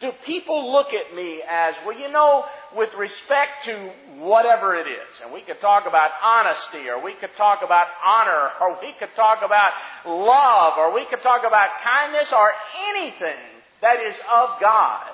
Do 0.00 0.12
people 0.24 0.70
look 0.70 0.94
at 0.94 1.16
me 1.16 1.42
as, 1.50 1.74
well, 1.84 1.98
you 1.98 2.08
know, 2.08 2.44
with 2.76 2.94
respect 2.94 3.64
to 3.64 3.74
whatever 4.20 4.76
it 4.76 4.86
is, 4.86 5.20
and 5.20 5.32
we 5.32 5.40
could 5.40 5.60
talk 5.60 5.88
about 5.88 6.12
honesty, 6.22 6.90
or 6.90 7.02
we 7.02 7.14
could 7.14 7.34
talk 7.36 7.64
about 7.64 7.88
honor, 8.06 8.50
or 8.60 8.78
we 8.80 8.94
could 9.00 9.10
talk 9.16 9.42
about 9.44 9.72
love, 10.06 10.74
or 10.78 10.94
we 10.94 11.06
could 11.06 11.22
talk 11.22 11.42
about 11.44 11.70
kindness, 11.82 12.32
or 12.32 12.52
anything 12.94 13.42
that 13.80 14.00
is 14.00 14.14
of 14.32 14.60
God. 14.60 15.10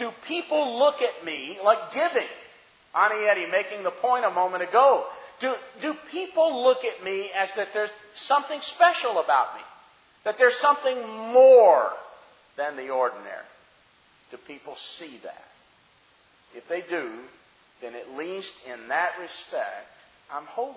Do 0.00 0.10
people 0.26 0.78
look 0.78 1.02
at 1.02 1.26
me 1.26 1.58
like 1.62 1.92
giving? 1.92 2.26
Anietti 2.96 3.50
making 3.52 3.84
the 3.84 3.90
point 3.90 4.24
a 4.24 4.30
moment 4.30 4.62
ago. 4.62 5.04
Do, 5.42 5.52
do 5.82 5.94
people 6.10 6.62
look 6.64 6.78
at 6.84 7.04
me 7.04 7.30
as 7.36 7.50
that 7.56 7.68
there's 7.74 7.90
something 8.14 8.58
special 8.62 9.20
about 9.20 9.54
me? 9.54 9.60
That 10.24 10.38
there's 10.38 10.56
something 10.56 10.98
more 11.32 11.90
than 12.56 12.76
the 12.76 12.88
ordinary? 12.88 13.44
Do 14.30 14.38
people 14.46 14.74
see 14.76 15.20
that? 15.22 15.44
If 16.54 16.66
they 16.66 16.80
do, 16.80 17.10
then 17.82 17.94
at 17.94 18.16
least 18.16 18.52
in 18.72 18.88
that 18.88 19.12
respect, 19.20 19.92
I'm 20.32 20.44
holy, 20.46 20.74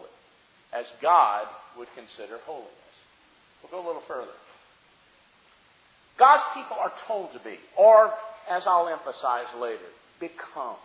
as 0.73 0.85
God 1.01 1.47
would 1.77 1.87
consider 1.95 2.39
holiness. 2.45 2.69
We'll 3.61 3.71
go 3.71 3.85
a 3.85 3.87
little 3.87 4.03
further. 4.05 4.31
God's 6.19 6.43
people 6.53 6.77
are 6.77 6.91
told 7.07 7.31
to 7.33 7.39
be, 7.39 7.57
or 7.77 8.13
as 8.49 8.67
I'll 8.67 8.89
emphasize 8.89 9.47
later, 9.59 9.79
become 10.19 10.75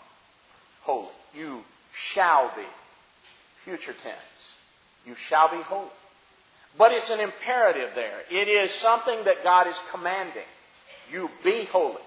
holy. 0.82 1.08
You 1.34 1.60
shall 2.12 2.52
be 2.56 2.64
future 3.64 3.94
tense. 4.02 4.56
You 5.06 5.14
shall 5.14 5.50
be 5.50 5.62
holy. 5.62 5.90
But 6.76 6.92
it's 6.92 7.10
an 7.10 7.20
imperative 7.20 7.90
there. 7.94 8.20
It 8.30 8.48
is 8.48 8.72
something 8.72 9.24
that 9.24 9.42
God 9.42 9.66
is 9.66 9.78
commanding. 9.90 10.42
You 11.10 11.28
be 11.42 11.64
holy. 11.64 12.02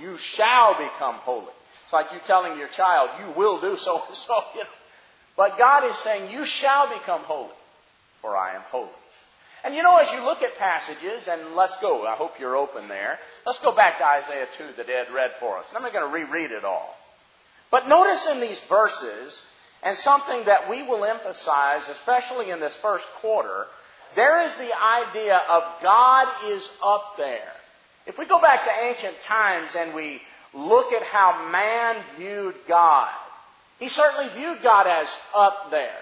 You 0.00 0.16
shall 0.18 0.74
become 0.74 1.16
holy. 1.16 1.52
It's 1.84 1.92
like 1.92 2.12
you 2.12 2.18
telling 2.26 2.58
your 2.58 2.68
child, 2.68 3.10
you 3.20 3.34
will 3.36 3.60
do 3.60 3.76
so 3.76 4.02
and 4.06 4.16
so. 4.16 4.34
You 4.54 4.60
know. 4.62 4.68
But 5.36 5.56
God 5.56 5.88
is 5.88 5.96
saying, 6.04 6.30
you 6.30 6.44
shall 6.44 6.88
become 6.98 7.22
holy, 7.22 7.54
for 8.20 8.36
I 8.36 8.54
am 8.54 8.60
holy. 8.70 8.90
And 9.64 9.74
you 9.74 9.82
know, 9.82 9.96
as 9.96 10.10
you 10.12 10.24
look 10.24 10.42
at 10.42 10.56
passages, 10.58 11.28
and 11.28 11.54
let's 11.54 11.76
go, 11.80 12.04
I 12.04 12.16
hope 12.16 12.32
you're 12.40 12.56
open 12.56 12.88
there. 12.88 13.18
Let's 13.46 13.60
go 13.60 13.74
back 13.74 13.98
to 13.98 14.04
Isaiah 14.04 14.46
2 14.58 14.64
that 14.76 14.88
Ed 14.88 15.12
read 15.14 15.32
for 15.38 15.58
us. 15.58 15.66
And 15.68 15.76
I'm 15.76 15.82
not 15.82 15.92
going 15.92 16.08
to 16.08 16.12
reread 16.12 16.50
it 16.50 16.64
all. 16.64 16.96
But 17.70 17.88
notice 17.88 18.26
in 18.30 18.40
these 18.40 18.60
verses, 18.68 19.40
and 19.82 19.96
something 19.96 20.44
that 20.46 20.68
we 20.68 20.82
will 20.82 21.04
emphasize, 21.04 21.88
especially 21.88 22.50
in 22.50 22.60
this 22.60 22.76
first 22.82 23.06
quarter, 23.20 23.66
there 24.14 24.42
is 24.42 24.54
the 24.56 24.70
idea 24.78 25.36
of 25.48 25.62
God 25.82 26.28
is 26.48 26.68
up 26.82 27.14
there. 27.16 27.52
If 28.06 28.18
we 28.18 28.26
go 28.26 28.40
back 28.40 28.64
to 28.64 28.86
ancient 28.86 29.14
times 29.26 29.74
and 29.76 29.94
we 29.94 30.20
look 30.52 30.92
at 30.92 31.02
how 31.02 31.50
man 31.50 32.02
viewed 32.18 32.54
God, 32.68 33.10
he 33.78 33.88
certainly 33.88 34.28
viewed 34.34 34.62
God 34.62 34.86
as 34.86 35.06
up 35.34 35.70
there. 35.70 35.98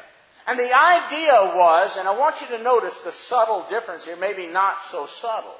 And 0.46 0.58
the 0.58 0.72
idea 0.72 1.32
was, 1.54 1.96
and 1.96 2.08
I 2.08 2.18
want 2.18 2.40
you 2.40 2.56
to 2.56 2.62
notice 2.62 2.98
the 3.04 3.12
subtle 3.12 3.66
difference 3.68 4.04
here, 4.04 4.16
maybe 4.16 4.46
not 4.46 4.76
so 4.90 5.06
subtle, 5.20 5.54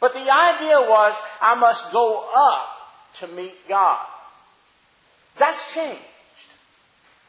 but 0.00 0.12
the 0.12 0.30
idea 0.30 0.80
was, 0.80 1.14
I 1.40 1.54
must 1.54 1.92
go 1.92 2.28
up 2.34 2.68
to 3.20 3.28
meet 3.28 3.54
God. 3.68 4.06
That's 5.38 5.72
changed. 5.74 6.02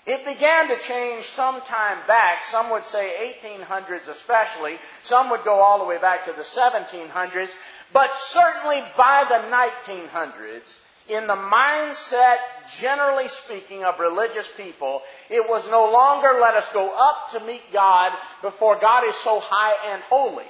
It 0.06 0.26
began 0.26 0.70
to 0.70 0.80
change 0.80 1.26
some 1.36 1.62
time 1.62 2.00
back. 2.08 2.44
Some 2.44 2.72
would 2.72 2.84
say 2.84 3.36
1800s 3.44 4.08
especially. 4.08 4.78
Some 5.04 5.30
would 5.30 5.44
go 5.44 5.60
all 5.60 5.80
the 5.80 5.86
way 5.86 6.00
back 6.00 6.26
to 6.26 6.34
the 6.34 6.42
1700s. 6.42 7.50
But 7.94 8.10
certainly 8.30 8.82
by 8.98 9.26
the 9.30 9.48
1900s, 9.50 10.76
in 11.10 11.26
the 11.26 11.36
mindset, 11.36 12.38
generally 12.80 13.28
speaking, 13.28 13.84
of 13.84 14.00
religious 14.00 14.48
people, 14.56 15.02
it 15.30 15.44
was 15.50 15.66
no 15.70 15.92
longer 15.92 16.40
let 16.40 16.54
us 16.54 16.72
go 16.72 16.90
up 16.90 17.32
to 17.34 17.46
meet 17.46 17.62
God 17.74 18.14
before 18.42 18.80
God 18.80 19.08
is 19.08 19.16
so 19.24 19.40
high 19.40 19.94
and 19.94 20.02
holy. 20.04 20.46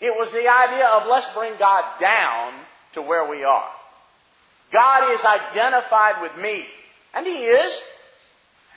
It 0.00 0.16
was 0.16 0.32
the 0.32 0.48
idea 0.48 0.86
of 0.86 1.06
let's 1.08 1.32
bring 1.34 1.52
God 1.58 2.00
down 2.00 2.54
to 2.94 3.02
where 3.02 3.28
we 3.28 3.44
are. 3.44 3.70
God 4.72 5.12
is 5.12 5.24
identified 5.24 6.22
with 6.22 6.42
me. 6.42 6.64
And 7.14 7.26
He 7.26 7.44
is. 7.44 7.82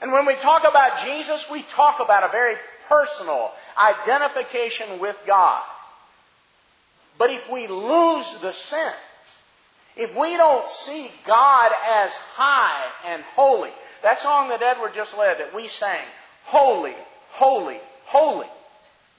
And 0.01 0.12
when 0.12 0.25
we 0.25 0.36
talk 0.36 0.63
about 0.69 1.05
Jesus, 1.05 1.45
we 1.51 1.63
talk 1.75 2.01
about 2.03 2.27
a 2.27 2.31
very 2.31 2.55
personal 2.89 3.51
identification 3.77 5.00
with 5.00 5.15
God. 5.25 5.63
But 7.17 7.31
if 7.31 7.50
we 7.51 7.67
lose 7.67 8.27
the 8.41 8.51
sense, 8.51 8.95
if 9.96 10.16
we 10.16 10.36
don't 10.36 10.70
see 10.70 11.10
God 11.25 11.72
as 11.88 12.12
high 12.12 12.84
and 13.06 13.24
holy, 13.24 13.72
that 14.04 14.20
song 14.20 14.50
that 14.50 14.62
Edward 14.62 14.92
just 14.94 15.18
led 15.18 15.40
that 15.40 15.56
we 15.56 15.68
sang, 15.68 16.06
Holy, 16.46 16.96
Holy, 17.30 17.80
Holy, 18.06 18.48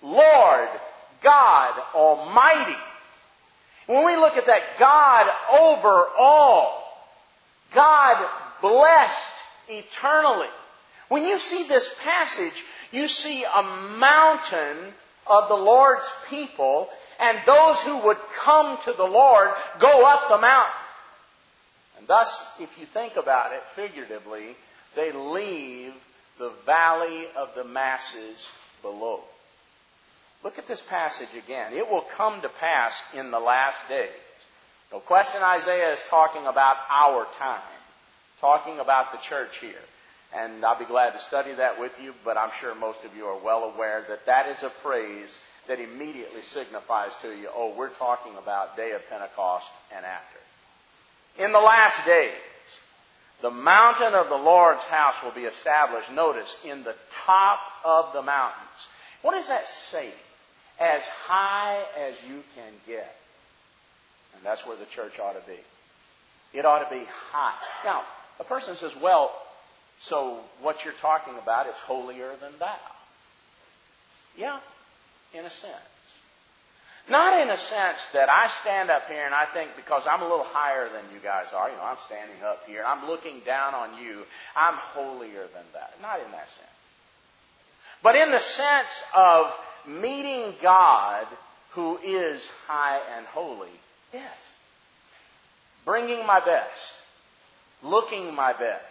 Lord 0.03 0.69
God 1.23 1.81
Almighty. 1.95 2.77
When 3.87 4.05
we 4.05 4.17
look 4.17 4.37
at 4.37 4.47
that 4.47 4.79
God 4.79 5.31
over 5.61 6.07
all, 6.19 6.83
God 7.75 8.27
blessed 8.61 9.23
eternally, 9.69 10.49
when 11.09 11.25
you 11.25 11.39
see 11.39 11.67
this 11.69 11.89
passage, 12.03 12.53
you 12.91 13.09
see 13.09 13.45
a 13.45 13.63
mountain 13.99 14.93
of 15.27 15.49
the 15.49 15.57
Lord's 15.57 16.11
people, 16.29 16.89
and 17.19 17.39
those 17.47 17.81
who 17.83 18.05
would 18.07 18.19
come 18.45 18.79
to 18.85 18.93
the 18.93 19.05
Lord 19.05 19.51
go 19.81 20.05
up 20.07 20.29
the 20.29 20.39
mountain. 20.39 20.75
And 21.99 22.07
thus, 22.07 22.29
if 22.61 22.79
you 22.79 22.87
think 22.87 23.17
about 23.17 23.53
it 23.53 23.63
figuratively, 23.75 24.57
they 24.95 25.13
leave 25.13 25.93
the 26.39 26.53
valley 26.65 27.27
of 27.37 27.51
the 27.55 27.65
masses 27.65 28.37
below. 28.83 29.21
Look 30.45 30.59
at 30.59 30.69
this 30.69 30.83
passage 30.83 31.35
again. 31.43 31.73
It 31.73 31.89
will 31.89 32.05
come 32.17 32.43
to 32.43 32.49
pass 32.61 32.93
in 33.15 33.31
the 33.31 33.41
last 33.41 33.77
days. 33.89 34.11
No 34.93 35.01
question 35.01 35.43
Isaiah 35.43 35.95
is 35.95 36.03
talking 36.09 36.47
about 36.47 36.77
our 36.89 37.27
time, 37.39 37.61
talking 38.41 38.79
about 38.79 39.13
the 39.13 39.19
church 39.19 39.59
here. 39.61 39.73
And 40.35 40.65
I'll 40.65 40.79
be 40.79 40.85
glad 40.85 41.13
to 41.13 41.19
study 41.21 41.55
that 41.55 41.81
with 41.81 41.93
you, 42.01 42.13
but 42.25 42.37
I'm 42.37 42.51
sure 42.61 42.75
most 42.75 42.99
of 43.05 43.17
you 43.17 43.25
are 43.25 43.43
well 43.43 43.73
aware 43.75 44.05
that 44.09 44.27
that 44.27 44.49
is 44.49 44.63
a 44.63 44.71
phrase 44.83 45.39
that 45.69 45.81
immediately 45.81 46.43
signifies 46.43 47.11
to 47.23 47.29
you, 47.29 47.49
oh, 47.55 47.75
we're 47.77 47.95
talking 47.95 48.33
about 48.37 48.77
day 48.77 48.93
of 48.93 49.03
Pentecost 49.09 49.67
and 49.95 50.05
after. 50.05 51.45
In 51.45 51.53
the 51.53 51.61
last 51.61 52.07
days, 52.07 52.33
the 53.43 53.51
mountain 53.51 54.15
of 54.15 54.29
the 54.29 54.37
Lord's 54.37 54.83
house 54.85 55.15
will 55.23 55.35
be 55.35 55.45
established, 55.45 56.11
notice, 56.13 56.55
in 56.65 56.85
the 56.85 56.95
top 57.27 57.59
of 57.85 58.13
the 58.15 58.23
mountains. 58.23 58.89
What 59.23 59.33
does 59.33 59.49
that 59.49 59.67
say? 59.67 60.11
As 60.79 61.03
high 61.03 61.83
as 61.99 62.15
you 62.29 62.43
can 62.55 62.73
get. 62.87 63.11
And 64.35 64.45
that's 64.45 64.67
where 64.67 64.77
the 64.77 64.87
church 64.87 65.19
ought 65.19 65.33
to 65.33 65.47
be. 65.47 65.59
It 66.59 66.65
ought 66.65 66.89
to 66.89 66.95
be 66.95 67.05
high. 67.05 67.55
Now, 67.85 68.03
a 68.39 68.45
person 68.45 68.77
says, 68.77 68.93
well, 69.03 69.31
so 70.03 70.41
what 70.63 70.85
you're 70.85 70.95
talking 71.01 71.35
about 71.43 71.67
is 71.67 71.75
holier 71.75 72.33
than 72.41 72.53
thou. 72.59 72.77
Yeah, 74.37 74.61
in 75.33 75.45
a 75.45 75.51
sense. 75.51 75.75
Not 77.09 77.41
in 77.41 77.49
a 77.51 77.57
sense 77.57 77.99
that 78.15 78.29
I 78.29 78.51
stand 78.63 78.91
up 78.91 79.07
here 79.09 79.25
and 79.25 79.35
I 79.35 79.47
think 79.55 79.71
because 79.77 80.03
I'm 80.11 80.23
a 80.23 80.29
little 80.29 80.45
higher 80.45 80.89
than 80.89 81.05
you 81.15 81.21
guys 81.23 81.47
are, 81.55 81.71
you 81.71 81.77
know, 81.77 81.83
I'm 81.83 81.99
standing 82.07 82.43
up 82.43 82.65
here, 82.67 82.83
I'm 82.85 83.07
looking 83.07 83.41
down 83.47 83.75
on 83.75 84.03
you, 84.03 84.23
I'm 84.57 84.75
holier 84.75 85.43
than 85.43 85.65
that. 85.75 85.93
Not 86.03 86.19
in 86.19 86.31
that 86.33 86.49
sense. 86.49 86.69
But 88.03 88.17
in 88.17 88.31
the 88.33 88.41
sense 88.41 88.89
of 89.15 89.47
meeting 89.87 90.53
God 90.61 91.27
who 91.73 91.97
is 91.99 92.43
high 92.67 93.01
and 93.17 93.27
holy, 93.27 93.69
yes. 94.13 94.37
Bringing 95.85 96.27
my 96.27 96.41
best 96.41 96.97
looking 97.83 98.35
my 98.35 98.53
best, 98.53 98.83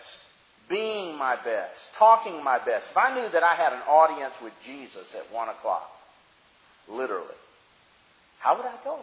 being 0.70 1.18
my 1.18 1.36
best, 1.36 1.80
talking 1.98 2.44
my 2.44 2.58
best, 2.64 2.88
if 2.92 2.98
I 2.98 3.14
knew 3.14 3.30
that 3.30 3.44
I 3.44 3.56
had 3.56 3.74
an 3.74 3.82
audience 3.88 4.34
with 4.44 4.54
Jesus 4.66 5.14
at 5.16 5.32
1 5.34 5.50
o'clock, 5.50 5.90
literally, 6.90 7.26
how 8.40 8.58
would 8.58 8.66
I 8.66 8.76
go? 8.84 9.00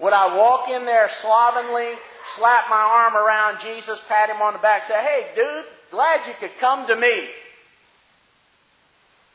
Would 0.00 0.12
I 0.12 0.36
walk 0.36 0.68
in 0.68 0.84
there 0.84 1.08
slovenly, 1.20 1.92
slap 2.36 2.64
my 2.68 2.76
arm 2.76 3.14
around 3.14 3.60
Jesus, 3.62 4.00
pat 4.08 4.30
him 4.30 4.42
on 4.42 4.54
the 4.54 4.58
back, 4.58 4.84
say, 4.84 4.94
hey, 4.94 5.26
dude, 5.36 5.64
glad 5.90 6.26
you 6.26 6.34
could 6.40 6.50
come 6.58 6.88
to 6.88 6.96
me? 6.96 7.28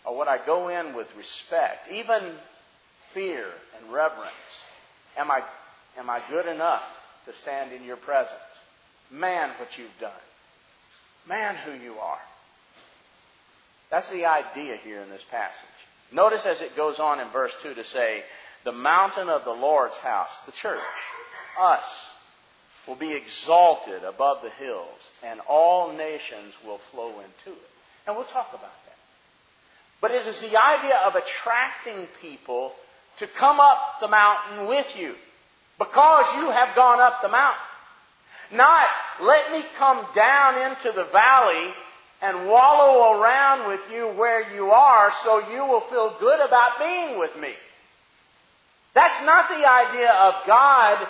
Or 0.06 0.18
would 0.18 0.28
I 0.28 0.46
go 0.46 0.70
in 0.70 0.96
with 0.96 1.08
respect, 1.18 1.92
even 1.92 2.22
fear 3.14 3.46
and 3.78 3.94
reverence? 3.94 4.34
Am 5.18 5.32
I, 5.32 5.42
am 5.98 6.10
I 6.10 6.22
good 6.30 6.48
enough 6.48 6.84
to 7.26 7.34
stand 7.34 7.72
in 7.72 7.84
your 7.84 7.98
presence? 7.98 8.34
Man, 9.12 9.50
what 9.60 9.70
you've 9.78 9.90
done. 10.02 10.12
Man, 11.28 11.56
who 11.56 11.74
you 11.74 11.94
are. 11.94 12.20
That's 13.90 14.10
the 14.12 14.26
idea 14.26 14.76
here 14.78 15.02
in 15.02 15.10
this 15.10 15.24
passage. 15.30 15.77
Notice 16.12 16.46
as 16.46 16.62
it 16.62 16.76
goes 16.76 17.00
on 17.00 17.20
in 17.20 17.30
verse 17.30 17.52
2 17.64 17.74
to 17.76 17.84
say, 17.84 18.24
the 18.64 18.72
mountain 18.72 19.30
of 19.30 19.44
the 19.44 19.52
Lord's 19.52 19.98
house, 19.98 20.32
the 20.46 20.52
church, 20.52 20.80
us, 21.60 21.84
will 22.88 22.96
be 22.96 23.14
exalted 23.14 24.04
above 24.04 24.42
the 24.42 24.50
hills, 24.50 25.12
and 25.24 25.40
all 25.42 25.96
nations 25.96 26.54
will 26.66 26.80
flow 26.92 27.10
into 27.10 27.58
it. 27.58 27.70
And 28.06 28.16
we'll 28.16 28.26
talk 28.26 28.50
about 28.50 28.62
that. 28.62 28.96
But 30.00 30.12
it 30.12 30.26
is 30.26 30.40
the 30.40 30.58
idea 30.58 30.96
of 31.06 31.16
attracting 31.16 32.08
people 32.22 32.72
to 33.20 33.28
come 33.28 33.60
up 33.60 34.00
the 34.00 34.08
mountain 34.08 34.68
with 34.68 34.86
you 34.96 35.16
because 35.78 36.26
you 36.36 36.50
have 36.50 36.76
gone 36.76 37.00
up 37.00 37.22
the 37.22 37.30
mountain. 37.30 37.62
Not 38.54 38.88
let 39.22 39.52
me 39.52 39.64
come 39.78 40.06
down 40.16 40.72
into 40.72 40.92
the 40.96 41.10
valley 41.12 41.74
and 42.22 42.48
wallow 42.48 43.20
around 43.20 43.68
with 43.68 43.82
you 43.92 44.08
where 44.08 44.54
you 44.54 44.72
are 44.72 45.12
so 45.24 45.52
you 45.52 45.66
will 45.66 45.82
feel 45.82 46.16
good 46.20 46.40
about 46.40 46.80
being 46.80 47.20
with 47.20 47.36
me. 47.40 47.54
That's 48.94 49.26
not 49.26 49.50
the 49.50 49.68
idea 49.68 50.12
of 50.12 50.34
God 50.48 51.08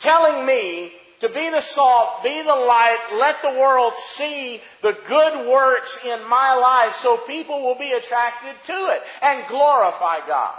telling 0.00 0.44
me 0.44 0.92
to 1.20 1.28
be 1.28 1.50
the 1.50 1.60
salt, 1.60 2.22
be 2.22 2.42
the 2.42 2.54
light, 2.54 2.98
let 3.14 3.36
the 3.42 3.58
world 3.58 3.92
see 4.14 4.60
the 4.82 4.96
good 5.08 5.48
works 5.48 5.98
in 6.04 6.28
my 6.28 6.54
life 6.54 6.94
so 7.02 7.16
people 7.26 7.64
will 7.64 7.78
be 7.78 7.92
attracted 7.92 8.54
to 8.66 8.86
it 8.92 9.00
and 9.22 9.48
glorify 9.48 10.26
God. 10.26 10.54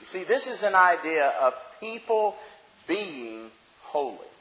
You 0.00 0.06
see, 0.06 0.24
this 0.24 0.46
is 0.46 0.62
an 0.62 0.74
idea 0.74 1.28
of 1.28 1.52
people 1.78 2.34
being 2.88 3.50
holy. 3.82 4.31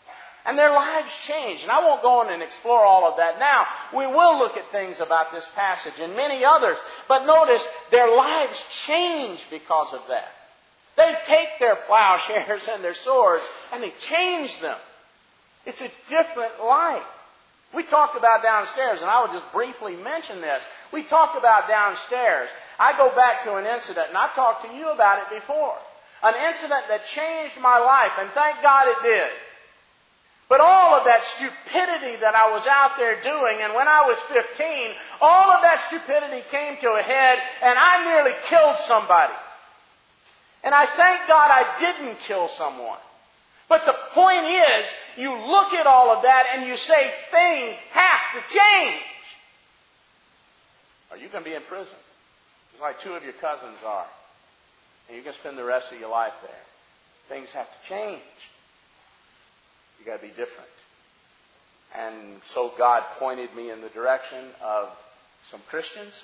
And 0.45 0.57
their 0.57 0.71
lives 0.71 1.10
change. 1.27 1.62
And 1.62 1.71
I 1.71 1.81
won't 1.86 2.01
go 2.01 2.21
on 2.21 2.33
and 2.33 2.41
explore 2.41 2.83
all 2.83 3.10
of 3.10 3.17
that 3.17 3.38
now. 3.38 3.65
We 3.95 4.07
will 4.07 4.39
look 4.39 4.57
at 4.57 4.71
things 4.71 5.00
about 5.00 5.31
this 5.31 5.48
passage 5.55 6.00
and 6.00 6.15
many 6.15 6.43
others. 6.43 6.77
But 7.07 7.25
notice, 7.25 7.63
their 7.91 8.15
lives 8.15 8.63
change 8.88 9.39
because 9.51 9.93
of 9.93 10.01
that. 10.10 10.29
They 10.98 11.13
take 11.27 11.60
their 11.60 11.77
plowshares 11.88 12.67
and 12.69 12.83
their 12.83 12.95
swords 12.95 13.43
and 13.71 13.83
they 13.83 13.93
change 14.00 14.60
them. 14.62 14.77
It's 15.65 15.81
a 15.81 15.91
different 16.10 16.60
life. 16.63 17.03
We 17.74 17.83
talked 17.83 18.17
about 18.17 18.43
downstairs, 18.43 19.00
and 19.00 19.10
I 19.10 19.21
will 19.21 19.31
just 19.31 19.50
briefly 19.53 19.95
mention 19.95 20.41
this. 20.41 20.62
We 20.91 21.03
talked 21.03 21.38
about 21.38 21.69
downstairs. 21.69 22.50
I 22.77 22.98
go 22.98 23.15
back 23.15 23.45
to 23.45 23.55
an 23.55 23.65
incident, 23.65 24.10
and 24.10 24.17
I 24.17 24.29
talked 24.36 24.65
to 24.65 24.74
you 24.75 24.89
about 24.89 25.24
it 25.24 25.39
before. 25.39 25.75
An 26.21 26.36
incident 26.51 26.83
that 26.89 27.05
changed 27.05 27.55
my 27.62 27.79
life, 27.79 28.12
and 28.19 28.29
thank 28.31 28.62
God 28.62 28.88
it 28.88 29.03
did. 29.03 29.31
But 30.51 30.60
all 30.60 31.00
of 31.00 31.05
that 31.05 31.24
stupidity 31.38 32.20
that 32.20 32.36
I 32.36 32.51
was 32.51 32.67
out 32.67 32.98
there 32.98 33.24
doing, 33.24 33.63
and 33.63 33.74
when 33.74 33.88
I 33.88 34.03
was 34.03 34.20
15, 34.36 34.91
all 35.22 35.50
of 35.50 35.62
that 35.62 35.79
stupidity 35.88 36.43
came 36.51 36.75
to 36.81 36.91
a 36.91 37.01
head, 37.01 37.39
and 37.63 37.79
I 37.79 38.03
nearly 38.03 38.36
killed 38.50 38.75
somebody. 38.86 39.31
And 40.62 40.75
I 40.75 40.88
thank 40.98 41.25
God 41.29 41.48
I 41.48 41.79
didn't 41.79 42.17
kill 42.27 42.50
someone. 42.50 43.00
But 43.70 43.86
the 43.86 43.96
point 44.12 44.43
is, 44.43 44.93
you 45.15 45.31
look 45.31 45.72
at 45.72 45.88
all 45.88 46.12
of 46.12 46.24
that 46.24 46.48
and 46.51 46.67
you 46.67 46.75
say 46.75 47.12
things 47.31 47.77
have 47.93 48.19
to 48.36 48.41
change. 48.52 49.04
Or 51.12 51.17
you 51.17 51.30
can 51.30 51.45
be 51.45 51.54
in 51.54 51.62
prison, 51.62 51.95
just 52.71 52.82
like 52.82 52.99
two 52.99 53.13
of 53.13 53.23
your 53.23 53.39
cousins 53.39 53.80
are. 53.86 54.08
And 55.08 55.15
you 55.15 55.23
can 55.23 55.32
spend 55.32 55.58
the 55.58 55.63
rest 55.63 55.93
of 55.93 55.99
your 56.02 56.10
life 56.10 56.34
there. 56.41 56.65
Things 57.30 57.47
have 57.52 57.67
to 57.67 57.88
change. 57.88 58.19
You 60.02 60.08
got 60.12 60.20
to 60.20 60.28
be 60.28 60.34
different. 60.34 60.70
And 61.96 62.42
so 62.56 62.72
God 62.76 63.04
pointed 63.20 63.54
me 63.56 63.70
in 63.70 63.82
the 63.82 63.90
direction 63.90 64.44
of 64.64 64.90
some 65.52 65.60
Christians, 65.70 66.24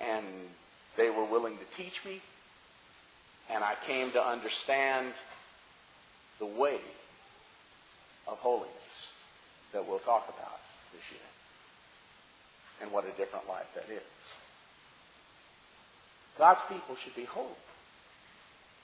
and 0.00 0.24
they 0.96 1.10
were 1.10 1.24
willing 1.24 1.56
to 1.56 1.82
teach 1.82 2.04
me, 2.04 2.20
and 3.50 3.62
I 3.62 3.74
came 3.86 4.10
to 4.12 4.22
understand 4.24 5.12
the 6.40 6.46
way 6.46 6.80
of 8.26 8.38
holiness 8.38 9.06
that 9.72 9.86
we'll 9.86 10.00
talk 10.00 10.24
about 10.28 10.58
this 10.92 11.02
year. 11.12 11.20
And 12.82 12.90
what 12.90 13.04
a 13.04 13.16
different 13.16 13.46
life 13.48 13.66
that 13.74 13.92
is. 13.92 14.02
God's 16.36 16.60
people 16.68 16.96
should 16.96 17.14
be 17.14 17.24
holy. 17.24 17.48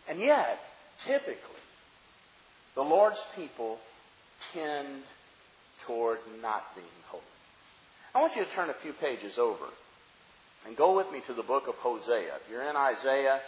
And 0.09 0.21
yet, 0.21 0.59
typically, 1.07 1.64
the 2.75 2.83
Lord's 2.83 3.23
people 3.37 3.79
tend 4.53 5.03
toward 5.87 6.19
not 6.43 6.65
being 6.75 6.87
holy. 7.07 7.23
I 8.15 8.21
want 8.21 8.37
you 8.37 8.45
to 8.45 8.51
turn 8.51 8.71
a 8.71 8.75
few 8.75 8.93
pages 8.93 9.39
over 9.39 9.67
and 10.67 10.77
go 10.77 10.97
with 10.97 11.11
me 11.13 11.21
to 11.27 11.35
the 11.35 11.43
book 11.43 11.69
of 11.69 11.75
Hosea. 11.77 12.35
If 12.37 12.51
you're 12.51 12.63
in 12.63 12.77
Isaiah, 12.77 13.41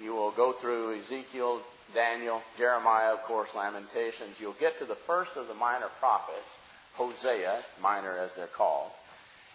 you 0.00 0.12
will 0.12 0.32
go 0.32 0.52
through 0.52 0.98
Ezekiel, 0.98 1.60
Daniel, 1.94 2.42
Jeremiah, 2.58 3.12
of 3.12 3.22
course, 3.22 3.54
Lamentations. 3.54 4.40
You'll 4.40 4.56
get 4.58 4.78
to 4.78 4.84
the 4.84 4.96
first 5.06 5.36
of 5.36 5.48
the 5.48 5.54
minor 5.54 5.88
prophets, 6.00 6.46
Hosea, 6.94 7.62
minor 7.80 8.16
as 8.18 8.34
they're 8.34 8.46
called. 8.46 8.90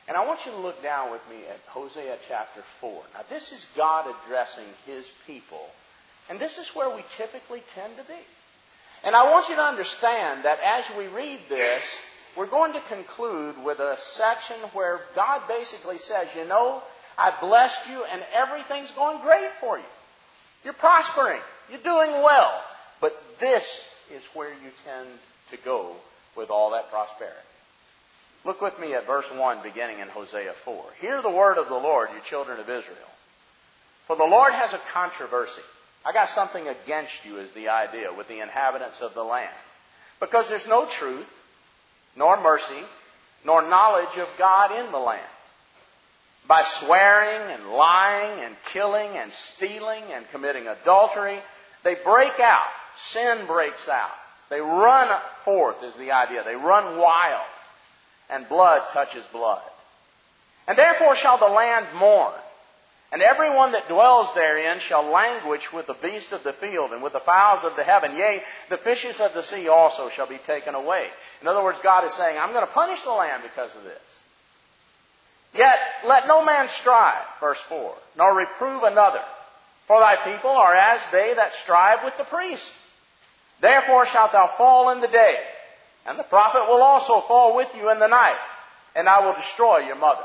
And 0.07 0.17
I 0.17 0.25
want 0.25 0.39
you 0.45 0.51
to 0.51 0.57
look 0.57 0.81
down 0.81 1.11
with 1.11 1.21
me 1.29 1.37
at 1.47 1.59
Hosea 1.67 2.17
chapter 2.27 2.63
4. 2.79 3.03
Now, 3.13 3.21
this 3.29 3.51
is 3.51 3.65
God 3.75 4.13
addressing 4.25 4.65
his 4.85 5.09
people. 5.27 5.67
And 6.29 6.39
this 6.39 6.57
is 6.57 6.69
where 6.73 6.95
we 6.95 7.03
typically 7.17 7.61
tend 7.75 7.97
to 7.97 8.03
be. 8.03 8.19
And 9.03 9.15
I 9.15 9.31
want 9.31 9.49
you 9.49 9.55
to 9.55 9.61
understand 9.61 10.45
that 10.45 10.59
as 10.63 10.85
we 10.97 11.07
read 11.07 11.39
this, 11.49 11.83
we're 12.37 12.49
going 12.49 12.73
to 12.73 12.81
conclude 12.81 13.55
with 13.63 13.79
a 13.79 13.97
section 13.97 14.57
where 14.73 14.99
God 15.15 15.47
basically 15.47 15.97
says, 15.97 16.27
You 16.35 16.45
know, 16.45 16.81
I 17.17 17.35
blessed 17.41 17.89
you 17.89 18.03
and 18.03 18.23
everything's 18.33 18.91
going 18.91 19.21
great 19.21 19.49
for 19.59 19.77
you. 19.77 19.83
You're 20.63 20.73
prospering. 20.73 21.41
You're 21.69 21.81
doing 21.81 22.11
well. 22.23 22.61
But 23.01 23.13
this 23.39 23.65
is 24.13 24.23
where 24.33 24.49
you 24.49 24.69
tend 24.85 25.07
to 25.49 25.57
go 25.65 25.95
with 26.37 26.49
all 26.49 26.71
that 26.71 26.89
prosperity. 26.91 27.37
Look 28.45 28.61
with 28.61 28.79
me 28.79 28.93
at 28.93 29.05
verse 29.05 29.25
1 29.31 29.63
beginning 29.63 29.99
in 29.99 30.07
Hosea 30.07 30.53
4. 30.65 30.83
Hear 30.99 31.21
the 31.21 31.29
word 31.29 31.57
of 31.57 31.67
the 31.67 31.75
Lord, 31.75 32.09
you 32.13 32.21
children 32.27 32.59
of 32.59 32.69
Israel. 32.69 32.97
For 34.07 34.15
the 34.15 34.23
Lord 34.23 34.53
has 34.53 34.73
a 34.73 34.81
controversy. 34.93 35.61
I 36.05 36.13
got 36.13 36.29
something 36.29 36.67
against 36.67 37.13
you, 37.25 37.37
is 37.37 37.51
the 37.53 37.69
idea, 37.69 38.13
with 38.15 38.27
the 38.27 38.41
inhabitants 38.41 39.01
of 39.01 39.13
the 39.13 39.23
land. 39.23 39.53
Because 40.19 40.49
there's 40.49 40.67
no 40.67 40.87
truth, 40.99 41.27
nor 42.15 42.41
mercy, 42.41 42.83
nor 43.45 43.61
knowledge 43.67 44.17
of 44.17 44.27
God 44.37 44.71
in 44.85 44.91
the 44.91 44.99
land 44.99 45.21
by 46.47 46.63
swearing 46.79 47.51
and 47.51 47.69
lying 47.69 48.43
and 48.43 48.55
killing 48.73 49.11
and 49.11 49.31
stealing 49.31 50.03
and 50.11 50.25
committing 50.31 50.67
adultery. 50.67 51.39
They 51.83 51.95
break 52.03 52.39
out. 52.39 52.67
Sin 53.11 53.45
breaks 53.47 53.87
out. 53.87 54.11
They 54.49 54.59
run 54.59 55.17
forth, 55.45 55.81
is 55.83 55.95
the 55.95 56.11
idea. 56.11 56.43
They 56.43 56.55
run 56.55 56.97
wild. 56.99 57.47
And 58.29 58.49
blood 58.49 58.81
touches 58.91 59.23
blood. 59.31 59.61
And 60.67 60.77
therefore 60.77 61.15
shall 61.15 61.37
the 61.37 61.45
land 61.45 61.87
mourn. 61.95 62.33
And 63.11 63.21
everyone 63.21 63.73
that 63.73 63.89
dwells 63.89 64.33
therein 64.35 64.79
shall 64.79 65.03
languish 65.03 65.73
with 65.73 65.87
the 65.87 65.95
beasts 66.01 66.31
of 66.31 66.43
the 66.43 66.53
field 66.53 66.91
and 66.91 67.03
with 67.03 67.11
the 67.11 67.19
fowls 67.19 67.65
of 67.65 67.75
the 67.75 67.83
heaven. 67.83 68.15
Yea, 68.15 68.41
the 68.69 68.77
fishes 68.77 69.19
of 69.19 69.33
the 69.33 69.43
sea 69.43 69.67
also 69.67 70.09
shall 70.09 70.27
be 70.27 70.37
taken 70.37 70.75
away. 70.75 71.07
In 71.41 71.47
other 71.47 71.61
words, 71.61 71.77
God 71.83 72.05
is 72.05 72.13
saying, 72.13 72.37
I'm 72.37 72.53
going 72.53 72.65
to 72.65 72.71
punish 72.71 73.03
the 73.03 73.11
land 73.11 73.43
because 73.43 73.75
of 73.75 73.83
this. 73.83 73.99
Yet 75.53 75.77
let 76.05 76.27
no 76.27 76.45
man 76.45 76.69
strive, 76.79 77.25
verse 77.41 77.61
4, 77.67 77.93
nor 78.17 78.37
reprove 78.37 78.83
another. 78.83 79.21
For 79.87 79.99
thy 79.99 80.15
people 80.15 80.51
are 80.51 80.73
as 80.73 81.01
they 81.11 81.33
that 81.33 81.51
strive 81.63 82.05
with 82.05 82.15
the 82.17 82.23
priest. 82.23 82.71
Therefore 83.61 84.05
shalt 84.05 84.31
thou 84.31 84.53
fall 84.57 84.91
in 84.91 85.01
the 85.01 85.09
day, 85.09 85.35
and 86.05 86.17
the 86.17 86.23
prophet 86.23 86.67
will 86.69 86.81
also 86.81 87.19
fall 87.27 87.57
with 87.57 87.67
you 87.75 87.91
in 87.91 87.99
the 87.99 88.07
night, 88.07 88.39
and 88.95 89.09
I 89.09 89.25
will 89.25 89.33
destroy 89.33 89.79
your 89.79 89.97
mother. 89.97 90.23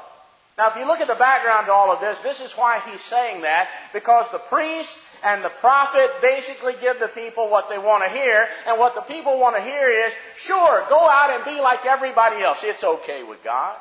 Now, 0.59 0.71
if 0.71 0.77
you 0.77 0.87
look 0.87 1.01
at 1.01 1.09
the 1.09 1.15
background 1.15 1.67
to 1.67 1.73
all 1.73 1.93
of 1.93 2.01
this, 2.01 2.19
this 2.23 2.41
is 2.41 2.53
why 2.57 2.81
he's 2.91 3.03
saying 3.05 3.43
that, 3.43 3.69
because 3.93 4.31
the 4.33 4.39
priest 4.39 4.89
and 5.23 5.45
the 5.45 5.53
prophet 5.61 6.09
basically 6.23 6.73
give 6.81 6.99
the 6.99 7.09
people 7.09 7.51
what 7.51 7.69
they 7.69 7.77
want 7.77 8.05
to 8.05 8.11
hear, 8.11 8.47
and 8.67 8.79
what 8.81 8.95
the 8.95 9.03
people 9.03 9.39
want 9.39 9.57
to 9.57 9.63
hear 9.63 10.07
is, 10.07 10.13
sure, 10.39 10.87
go 10.89 10.99
out 10.99 11.31
and 11.31 11.45
be 11.45 11.61
like 11.61 11.85
everybody 11.85 12.43
else. 12.43 12.61
It's 12.63 12.83
okay 12.83 13.23
with 13.23 13.45
God. 13.45 13.77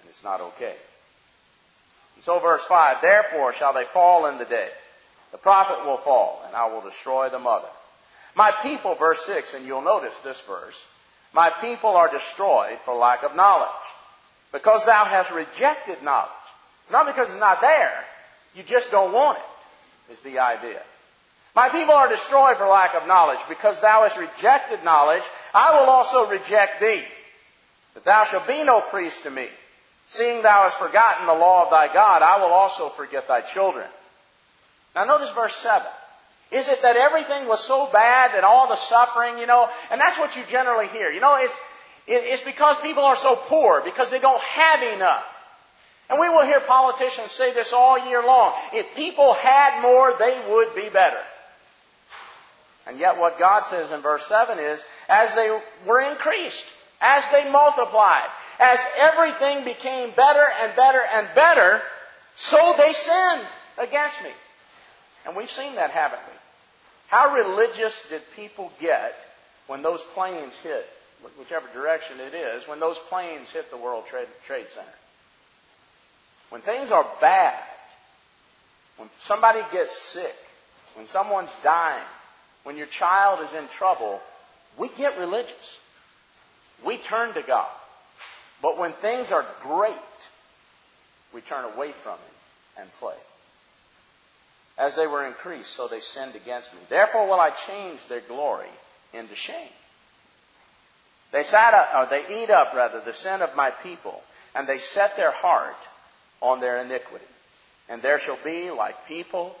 And 0.00 0.08
it's 0.08 0.24
not 0.24 0.40
okay. 0.40 0.76
So 2.24 2.40
verse 2.40 2.64
5, 2.66 2.98
Therefore 3.02 3.52
shall 3.52 3.74
they 3.74 3.84
fall 3.92 4.26
in 4.26 4.38
the 4.38 4.46
day. 4.46 4.68
The 5.32 5.38
prophet 5.38 5.84
will 5.84 5.98
fall, 5.98 6.42
and 6.46 6.56
I 6.56 6.72
will 6.72 6.82
destroy 6.82 7.28
the 7.28 7.38
mother. 7.38 7.68
My 8.34 8.52
people, 8.62 8.94
verse 8.94 9.22
6, 9.26 9.52
and 9.54 9.66
you'll 9.66 9.82
notice 9.82 10.14
this 10.24 10.40
verse, 10.46 10.76
my 11.34 11.52
people 11.60 11.90
are 11.90 12.10
destroyed 12.10 12.78
for 12.86 12.94
lack 12.94 13.22
of 13.22 13.36
knowledge. 13.36 13.68
Because 14.52 14.84
thou 14.84 15.04
hast 15.06 15.32
rejected 15.32 16.02
knowledge. 16.02 16.30
Not 16.90 17.06
because 17.06 17.30
it's 17.30 17.40
not 17.40 17.60
there, 17.60 18.04
you 18.54 18.62
just 18.62 18.90
don't 18.90 19.12
want 19.12 19.38
it, 19.38 20.12
is 20.12 20.20
the 20.20 20.38
idea. 20.40 20.82
My 21.54 21.68
people 21.68 21.94
are 21.94 22.08
destroyed 22.08 22.56
for 22.56 22.66
lack 22.66 22.94
of 22.94 23.06
knowledge. 23.06 23.38
Because 23.48 23.80
thou 23.80 24.06
hast 24.06 24.18
rejected 24.18 24.84
knowledge, 24.84 25.22
I 25.52 25.78
will 25.78 25.88
also 25.88 26.30
reject 26.30 26.80
thee. 26.80 27.02
That 27.94 28.04
thou 28.04 28.24
shalt 28.24 28.46
be 28.46 28.64
no 28.64 28.80
priest 28.80 29.22
to 29.24 29.30
me. 29.30 29.48
Seeing 30.08 30.42
thou 30.42 30.64
hast 30.64 30.78
forgotten 30.78 31.26
the 31.26 31.34
law 31.34 31.64
of 31.64 31.70
thy 31.70 31.92
God, 31.92 32.22
I 32.22 32.38
will 32.38 32.52
also 32.52 32.90
forget 32.90 33.28
thy 33.28 33.42
children. 33.42 33.86
Now 34.94 35.04
notice 35.04 35.30
verse 35.34 35.54
7. 35.62 35.86
Is 36.52 36.68
it 36.68 36.80
that 36.82 36.96
everything 36.96 37.48
was 37.48 37.66
so 37.66 37.88
bad 37.92 38.34
that 38.34 38.44
all 38.44 38.68
the 38.68 38.76
suffering, 38.76 39.38
you 39.38 39.46
know, 39.46 39.68
and 39.90 40.00
that's 40.00 40.18
what 40.18 40.36
you 40.36 40.42
generally 40.50 40.88
hear. 40.88 41.10
You 41.10 41.20
know, 41.20 41.36
it's, 41.36 41.54
it's 42.06 42.42
because 42.42 42.76
people 42.82 43.04
are 43.04 43.16
so 43.16 43.36
poor, 43.36 43.82
because 43.84 44.10
they 44.10 44.18
don't 44.18 44.42
have 44.42 44.82
enough. 44.94 45.24
And 46.10 46.20
we 46.20 46.28
will 46.28 46.44
hear 46.44 46.60
politicians 46.60 47.30
say 47.32 47.54
this 47.54 47.72
all 47.72 48.08
year 48.08 48.22
long. 48.22 48.54
If 48.72 48.94
people 48.96 49.34
had 49.34 49.80
more, 49.80 50.12
they 50.18 50.44
would 50.50 50.74
be 50.74 50.90
better. 50.92 51.20
And 52.86 52.98
yet 52.98 53.18
what 53.18 53.38
God 53.38 53.64
says 53.70 53.90
in 53.90 54.02
verse 54.02 54.26
7 54.28 54.58
is, 54.58 54.84
as 55.08 55.34
they 55.34 55.48
were 55.86 56.00
increased, 56.00 56.64
as 57.00 57.22
they 57.32 57.50
multiplied, 57.50 58.28
as 58.58 58.78
everything 59.00 59.64
became 59.64 60.10
better 60.16 60.44
and 60.60 60.74
better 60.76 61.00
and 61.00 61.28
better, 61.34 61.80
so 62.36 62.74
they 62.76 62.92
sinned 62.92 63.46
against 63.78 64.22
me. 64.22 64.30
And 65.24 65.36
we've 65.36 65.50
seen 65.50 65.76
that, 65.76 65.90
haven't 65.90 66.20
we? 66.26 66.38
How 67.08 67.34
religious 67.34 67.94
did 68.08 68.22
people 68.34 68.72
get 68.80 69.12
when 69.66 69.82
those 69.82 70.00
planes 70.14 70.52
hit, 70.62 70.84
whichever 71.38 71.66
direction 71.72 72.20
it 72.20 72.34
is, 72.34 72.66
when 72.66 72.80
those 72.80 72.98
planes 73.08 73.50
hit 73.52 73.70
the 73.70 73.76
World 73.76 74.04
Trade, 74.08 74.26
Center? 74.46 74.88
When 76.50 76.62
things 76.62 76.90
are 76.90 77.06
bad, 77.20 77.62
when 78.96 79.08
somebody 79.24 79.60
gets 79.72 79.96
sick, 80.12 80.34
when 80.94 81.06
someone's 81.06 81.50
dying, 81.62 82.04
when 82.64 82.76
your 82.76 82.86
child 82.86 83.44
is 83.48 83.54
in 83.54 83.66
trouble, 83.78 84.20
we 84.78 84.88
get 84.96 85.18
religious. 85.18 85.78
We 86.86 86.98
turn 86.98 87.34
to 87.34 87.42
God. 87.42 87.70
But 88.60 88.78
when 88.78 88.92
things 88.92 89.32
are 89.32 89.46
great, 89.62 89.96
we 91.34 91.40
turn 91.40 91.64
away 91.64 91.92
from 92.02 92.18
Him 92.18 92.34
and 92.78 92.90
play. 93.00 93.16
As 94.78 94.96
they 94.96 95.06
were 95.06 95.26
increased, 95.26 95.74
so 95.74 95.88
they 95.88 96.00
sinned 96.00 96.34
against 96.34 96.72
me. 96.72 96.80
Therefore 96.88 97.28
will 97.28 97.40
I 97.40 97.50
change 97.66 98.00
their 98.08 98.22
glory 98.26 98.70
into 99.12 99.34
shame. 99.34 99.68
They 101.32 101.44
sat 101.44 101.74
up, 101.74 101.88
or 101.94 102.10
they 102.10 102.42
eat 102.42 102.50
up 102.50 102.74
rather 102.74 103.00
the 103.00 103.14
sin 103.14 103.40
of 103.42 103.56
my 103.56 103.70
people, 103.82 104.20
and 104.54 104.68
they 104.68 104.78
set 104.78 105.16
their 105.16 105.32
heart 105.32 105.76
on 106.40 106.60
their 106.60 106.82
iniquity. 106.82 107.24
And 107.88 108.02
there 108.02 108.18
shall 108.18 108.38
be 108.44 108.70
like 108.70 109.06
people, 109.08 109.56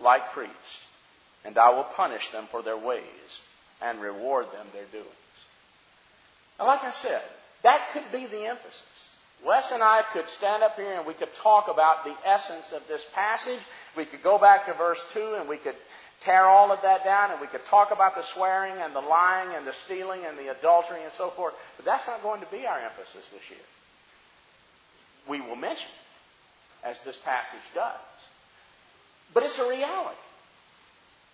like 0.00 0.32
priests, 0.32 0.80
and 1.44 1.56
I 1.58 1.70
will 1.70 1.84
punish 1.84 2.30
them 2.30 2.46
for 2.50 2.62
their 2.62 2.76
ways 2.76 3.02
and 3.82 4.00
reward 4.00 4.46
them 4.52 4.66
their 4.72 4.86
doings. 4.92 5.08
Now, 6.58 6.66
like 6.66 6.82
I 6.82 6.92
said, 6.92 7.22
that 7.62 7.88
could 7.92 8.04
be 8.12 8.26
the 8.26 8.46
emphasis. 8.46 8.82
Wes 9.44 9.70
and 9.72 9.82
I 9.82 10.02
could 10.12 10.28
stand 10.38 10.62
up 10.62 10.76
here 10.76 10.94
and 10.94 11.06
we 11.06 11.14
could 11.14 11.28
talk 11.42 11.68
about 11.68 12.04
the 12.04 12.14
essence 12.24 12.72
of 12.72 12.82
this 12.88 13.02
passage. 13.14 13.60
We 13.96 14.06
could 14.06 14.22
go 14.22 14.38
back 14.38 14.66
to 14.66 14.74
verse 14.74 15.00
2 15.12 15.36
and 15.38 15.48
we 15.48 15.58
could 15.58 15.74
tear 16.24 16.44
all 16.44 16.72
of 16.72 16.82
that 16.82 17.04
down 17.04 17.30
and 17.30 17.40
we 17.40 17.46
could 17.46 17.64
talk 17.66 17.90
about 17.90 18.14
the 18.14 18.22
swearing 18.34 18.74
and 18.80 18.94
the 18.94 19.00
lying 19.00 19.54
and 19.54 19.66
the 19.66 19.72
stealing 19.84 20.24
and 20.26 20.38
the 20.38 20.50
adultery 20.56 21.02
and 21.02 21.12
so 21.16 21.30
forth. 21.30 21.54
But 21.76 21.84
that's 21.84 22.06
not 22.06 22.22
going 22.22 22.40
to 22.40 22.50
be 22.50 22.66
our 22.66 22.78
emphasis 22.80 23.24
this 23.32 23.50
year. 23.50 23.66
We 25.28 25.40
will 25.40 25.56
mention 25.56 25.88
it, 25.88 26.88
as 26.88 26.96
this 27.04 27.16
passage 27.24 27.64
does. 27.74 28.00
But 29.32 29.44
it's 29.44 29.58
a 29.58 29.68
reality. 29.68 30.16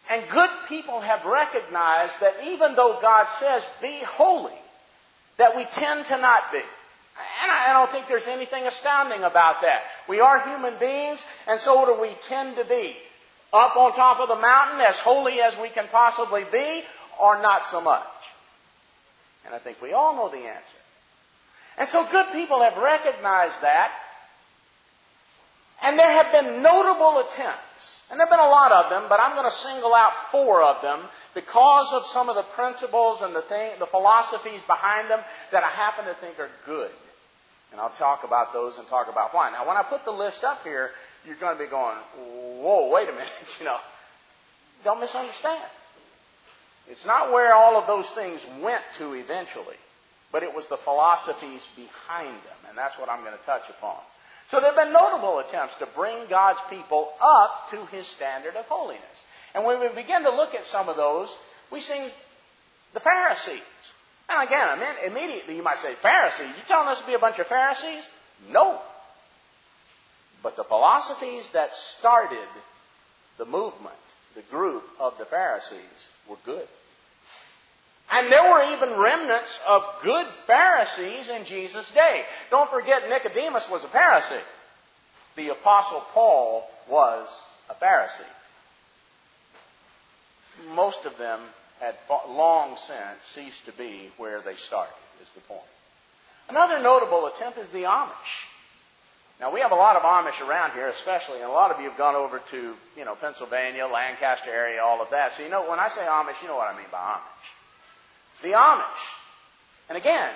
And 0.08 0.24
good 0.30 0.50
people 0.68 1.00
have 1.00 1.24
recognized 1.24 2.14
that 2.20 2.34
even 2.44 2.74
though 2.74 2.98
God 3.00 3.26
says, 3.38 3.62
be 3.82 4.00
holy, 4.04 4.58
that 5.38 5.56
we 5.56 5.64
tend 5.74 6.06
to 6.06 6.18
not 6.18 6.52
be. 6.52 6.58
And 6.58 7.50
I 7.50 7.72
don't 7.72 7.90
think 7.90 8.06
there's 8.08 8.26
anything 8.26 8.64
astounding 8.66 9.22
about 9.22 9.62
that. 9.62 9.82
We 10.08 10.20
are 10.20 10.40
human 10.40 10.78
beings, 10.78 11.22
and 11.46 11.60
so 11.60 11.84
do 11.86 12.00
we 12.00 12.14
tend 12.28 12.56
to 12.56 12.64
be. 12.64 12.96
Up 13.52 13.76
on 13.76 13.92
top 13.94 14.20
of 14.20 14.28
the 14.28 14.36
mountain, 14.36 14.80
as 14.80 14.98
holy 14.98 15.40
as 15.40 15.56
we 15.60 15.70
can 15.70 15.88
possibly 15.88 16.44
be, 16.52 16.82
or 17.20 17.42
not 17.42 17.66
so 17.66 17.80
much. 17.80 18.06
And 19.44 19.54
I 19.54 19.58
think 19.58 19.82
we 19.82 19.92
all 19.92 20.14
know 20.14 20.28
the 20.28 20.46
answer. 20.46 20.80
And 21.78 21.88
so 21.88 22.06
good 22.10 22.26
people 22.32 22.62
have 22.62 22.76
recognized 22.76 23.60
that, 23.62 23.90
and 25.82 25.98
there 25.98 26.10
have 26.10 26.30
been 26.30 26.62
notable 26.62 27.20
attempts, 27.20 27.96
and 28.10 28.20
there 28.20 28.26
have 28.26 28.36
been 28.36 28.46
a 28.46 28.50
lot 28.50 28.70
of 28.70 28.90
them, 28.90 29.06
but 29.08 29.18
I'm 29.18 29.34
going 29.34 29.50
to 29.50 29.56
single 29.56 29.94
out 29.94 30.12
four 30.30 30.62
of 30.62 30.82
them 30.82 31.00
because 31.34 31.88
of 31.92 32.04
some 32.06 32.28
of 32.28 32.36
the 32.36 32.44
principles 32.54 33.22
and 33.22 33.34
the, 33.34 33.42
thing, 33.42 33.78
the 33.78 33.86
philosophies 33.86 34.60
behind 34.66 35.08
them 35.10 35.20
that 35.52 35.64
I 35.64 35.68
happen 35.68 36.04
to 36.04 36.14
think 36.14 36.38
are 36.38 36.50
good. 36.66 36.90
And 37.72 37.80
I'll 37.80 37.96
talk 37.96 38.24
about 38.24 38.52
those 38.52 38.76
and 38.78 38.86
talk 38.88 39.08
about 39.08 39.32
why. 39.32 39.50
Now, 39.50 39.66
when 39.66 39.76
I 39.76 39.82
put 39.82 40.04
the 40.04 40.10
list 40.10 40.44
up 40.44 40.62
here, 40.64 40.90
you're 41.26 41.38
going 41.38 41.56
to 41.56 41.64
be 41.64 41.70
going, 41.70 41.96
whoa, 42.16 42.90
wait 42.90 43.08
a 43.08 43.12
minute, 43.20 43.28
you 43.58 43.64
know. 43.64 43.78
Don't 44.84 45.00
misunderstand. 45.00 45.68
It's 46.88 47.04
not 47.04 47.30
where 47.30 47.54
all 47.54 47.76
of 47.76 47.86
those 47.86 48.10
things 48.14 48.40
went 48.62 48.82
to 48.98 49.12
eventually, 49.12 49.76
but 50.32 50.42
it 50.42 50.54
was 50.54 50.66
the 50.68 50.78
philosophies 50.78 51.62
behind 51.76 52.34
them, 52.34 52.58
and 52.68 52.78
that's 52.78 52.98
what 52.98 53.08
I'm 53.08 53.20
going 53.20 53.36
to 53.36 53.46
touch 53.46 53.68
upon. 53.68 53.98
So 54.50 54.58
there 54.58 54.72
have 54.72 54.84
been 54.84 54.92
notable 54.92 55.38
attempts 55.38 55.74
to 55.78 55.88
bring 55.94 56.26
God's 56.28 56.58
people 56.68 57.12
up 57.20 57.70
to 57.70 57.86
his 57.94 58.06
standard 58.06 58.56
of 58.56 58.64
holiness. 58.64 59.04
And 59.54 59.64
when 59.64 59.80
we 59.80 59.88
begin 59.94 60.24
to 60.24 60.34
look 60.34 60.54
at 60.54 60.64
some 60.66 60.88
of 60.88 60.96
those, 60.96 61.32
we 61.70 61.80
see 61.80 62.10
the 62.94 63.00
Pharisees. 63.00 63.62
And 64.28 64.46
again, 64.46 64.78
immediately 65.06 65.56
you 65.56 65.62
might 65.62 65.78
say, 65.78 65.94
Pharisees? 66.02 66.46
You 66.46 66.62
telling 66.66 66.88
us 66.88 67.00
to 67.00 67.06
be 67.06 67.14
a 67.14 67.18
bunch 67.18 67.38
of 67.38 67.46
Pharisees? 67.46 68.04
No. 68.50 68.80
But 70.42 70.56
the 70.56 70.64
philosophies 70.64 71.48
that 71.52 71.74
started 71.74 72.48
the 73.38 73.44
movement, 73.44 73.94
the 74.34 74.42
group 74.50 74.84
of 74.98 75.18
the 75.18 75.26
Pharisees, 75.26 76.08
were 76.28 76.36
good. 76.44 76.66
And 78.10 78.30
there 78.30 78.50
were 78.50 78.74
even 78.74 78.98
remnants 78.98 79.58
of 79.68 79.82
good 80.02 80.26
Pharisees 80.46 81.28
in 81.28 81.44
Jesus' 81.44 81.90
day. 81.92 82.24
Don't 82.50 82.70
forget 82.70 83.08
Nicodemus 83.08 83.68
was 83.70 83.84
a 83.84 83.88
Pharisee. 83.88 84.42
The 85.36 85.50
Apostle 85.50 86.04
Paul 86.12 86.68
was 86.90 87.28
a 87.68 87.74
Pharisee. 87.74 88.24
Most 90.74 91.06
of 91.06 91.16
them 91.18 91.40
had 91.78 91.94
long 92.28 92.76
since 92.86 93.18
ceased 93.34 93.64
to 93.66 93.72
be 93.72 94.10
where 94.16 94.42
they 94.42 94.54
started, 94.54 94.92
is 95.22 95.30
the 95.34 95.40
point. 95.42 95.62
Another 96.48 96.82
notable 96.82 97.26
attempt 97.26 97.58
is 97.58 97.70
the 97.70 97.84
Amish. 97.84 98.49
Now, 99.40 99.50
we 99.50 99.60
have 99.60 99.72
a 99.72 99.74
lot 99.74 99.96
of 99.96 100.02
Amish 100.02 100.46
around 100.46 100.72
here, 100.72 100.88
especially, 100.88 101.40
and 101.40 101.48
a 101.48 101.52
lot 101.52 101.70
of 101.70 101.80
you 101.80 101.88
have 101.88 101.96
gone 101.96 102.14
over 102.14 102.42
to, 102.50 102.74
you 102.94 103.04
know, 103.06 103.14
Pennsylvania, 103.14 103.86
Lancaster 103.86 104.50
area, 104.50 104.82
all 104.82 105.00
of 105.00 105.08
that. 105.12 105.32
So, 105.36 105.42
you 105.42 105.48
know, 105.48 105.68
when 105.68 105.80
I 105.80 105.88
say 105.88 106.02
Amish, 106.02 106.42
you 106.42 106.48
know 106.48 106.56
what 106.56 106.72
I 106.72 106.76
mean 106.76 106.86
by 106.92 106.98
Amish. 106.98 108.42
The 108.42 108.48
Amish. 108.48 109.04
And 109.88 109.96
again, 109.96 110.30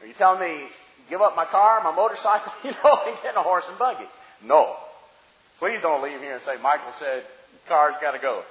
are 0.00 0.06
you 0.06 0.14
telling 0.14 0.40
me 0.40 0.68
give 1.10 1.20
up 1.20 1.34
my 1.34 1.46
car, 1.46 1.82
my 1.82 1.94
motorcycle, 1.94 2.52
you 2.64 2.70
know, 2.70 3.00
and 3.06 3.16
get 3.22 3.32
in 3.32 3.36
a 3.36 3.42
horse 3.42 3.66
and 3.68 3.76
buggy? 3.76 4.06
No. 4.44 4.76
Please 5.58 5.80
don't 5.82 6.02
leave 6.02 6.20
here 6.20 6.34
and 6.34 6.42
say, 6.42 6.54
Michael 6.62 6.92
said, 7.00 7.24
car's 7.66 7.96
got 8.00 8.12
to 8.12 8.20
go. 8.20 8.42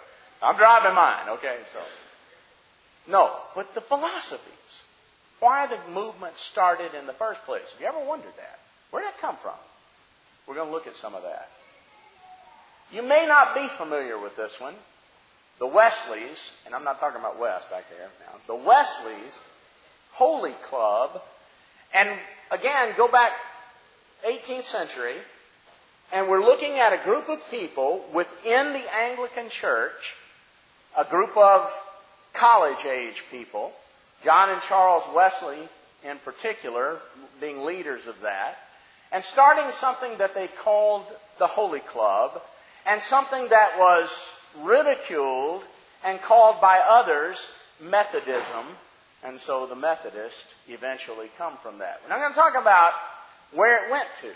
I'm 0.41 0.57
driving 0.57 0.95
mine, 0.95 1.29
okay? 1.29 1.57
So, 1.71 1.79
no, 3.09 3.31
but 3.55 3.73
the 3.73 3.81
philosophies. 3.81 4.47
Why 5.39 5.67
the 5.67 5.79
movement 5.93 6.35
started 6.37 6.93
in 6.93 7.07
the 7.07 7.13
first 7.13 7.41
place. 7.43 7.63
Have 7.71 7.81
you 7.81 7.87
ever 7.87 8.05
wondered 8.05 8.33
that? 8.35 8.59
Where 8.91 9.01
did 9.01 9.13
that 9.13 9.21
come 9.21 9.37
from? 9.41 9.55
We're 10.47 10.55
going 10.55 10.67
to 10.67 10.73
look 10.73 10.87
at 10.87 10.95
some 10.95 11.15
of 11.15 11.23
that. 11.23 11.47
You 12.91 13.01
may 13.01 13.25
not 13.25 13.55
be 13.55 13.67
familiar 13.77 14.19
with 14.19 14.35
this 14.35 14.51
one. 14.59 14.75
The 15.59 15.67
Wesleys, 15.67 16.39
and 16.65 16.75
I'm 16.75 16.83
not 16.83 16.99
talking 16.99 17.19
about 17.19 17.39
Wes 17.39 17.63
back 17.69 17.85
there 17.89 18.09
now, 18.25 18.39
the 18.47 18.55
Wesleys 18.55 19.39
Holy 20.13 20.55
Club, 20.63 21.21
and 21.93 22.09
again, 22.49 22.93
go 22.97 23.07
back 23.07 23.31
18th 24.27 24.63
century, 24.63 25.15
and 26.11 26.27
we're 26.27 26.43
looking 26.43 26.79
at 26.79 26.93
a 26.93 27.03
group 27.03 27.29
of 27.29 27.39
people 27.51 28.03
within 28.13 28.73
the 28.73 28.83
Anglican 28.93 29.49
Church, 29.49 30.15
a 30.97 31.05
group 31.05 31.37
of 31.37 31.69
college 32.33 32.83
age 32.85 33.21
people, 33.29 33.71
John 34.23 34.49
and 34.49 34.61
Charles 34.63 35.03
Wesley 35.15 35.59
in 36.03 36.17
particular 36.25 36.97
being 37.39 37.59
leaders 37.59 38.07
of 38.07 38.15
that, 38.23 38.55
and 39.11 39.23
starting 39.25 39.69
something 39.79 40.17
that 40.17 40.33
they 40.33 40.47
called 40.63 41.05
the 41.39 41.47
Holy 41.47 41.79
Club, 41.79 42.41
and 42.85 43.01
something 43.01 43.49
that 43.49 43.77
was 43.77 44.09
ridiculed 44.63 45.63
and 46.03 46.19
called 46.21 46.61
by 46.61 46.79
others 46.79 47.37
Methodism, 47.81 48.65
and 49.23 49.39
so 49.39 49.67
the 49.67 49.75
Methodists 49.75 50.45
eventually 50.67 51.29
come 51.37 51.57
from 51.63 51.79
that. 51.79 51.99
We're 52.03 52.09
not 52.09 52.19
going 52.19 52.33
to 52.33 52.39
talk 52.39 52.53
about 52.59 52.93
where 53.53 53.85
it 53.85 53.91
went 53.91 54.07
to, 54.21 54.31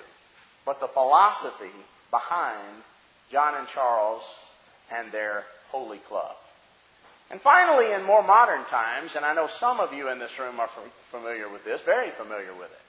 but 0.65 0.79
the 0.79 0.87
philosophy 0.87 1.71
behind 2.11 2.83
John 3.31 3.55
and 3.55 3.67
Charles 3.67 4.23
and 4.91 5.11
their 5.11 5.43
Holy 5.69 5.99
Club. 6.07 6.35
And 7.31 7.41
finally, 7.41 7.91
in 7.91 8.03
more 8.03 8.21
modern 8.21 8.63
times, 8.65 9.15
and 9.15 9.25
I 9.25 9.33
know 9.33 9.47
some 9.47 9.79
of 9.79 9.93
you 9.93 10.09
in 10.09 10.19
this 10.19 10.37
room 10.37 10.59
are 10.59 10.69
familiar 11.09 11.49
with 11.49 11.63
this, 11.65 11.81
very 11.81 12.11
familiar 12.11 12.53
with 12.53 12.69
it, 12.71 12.85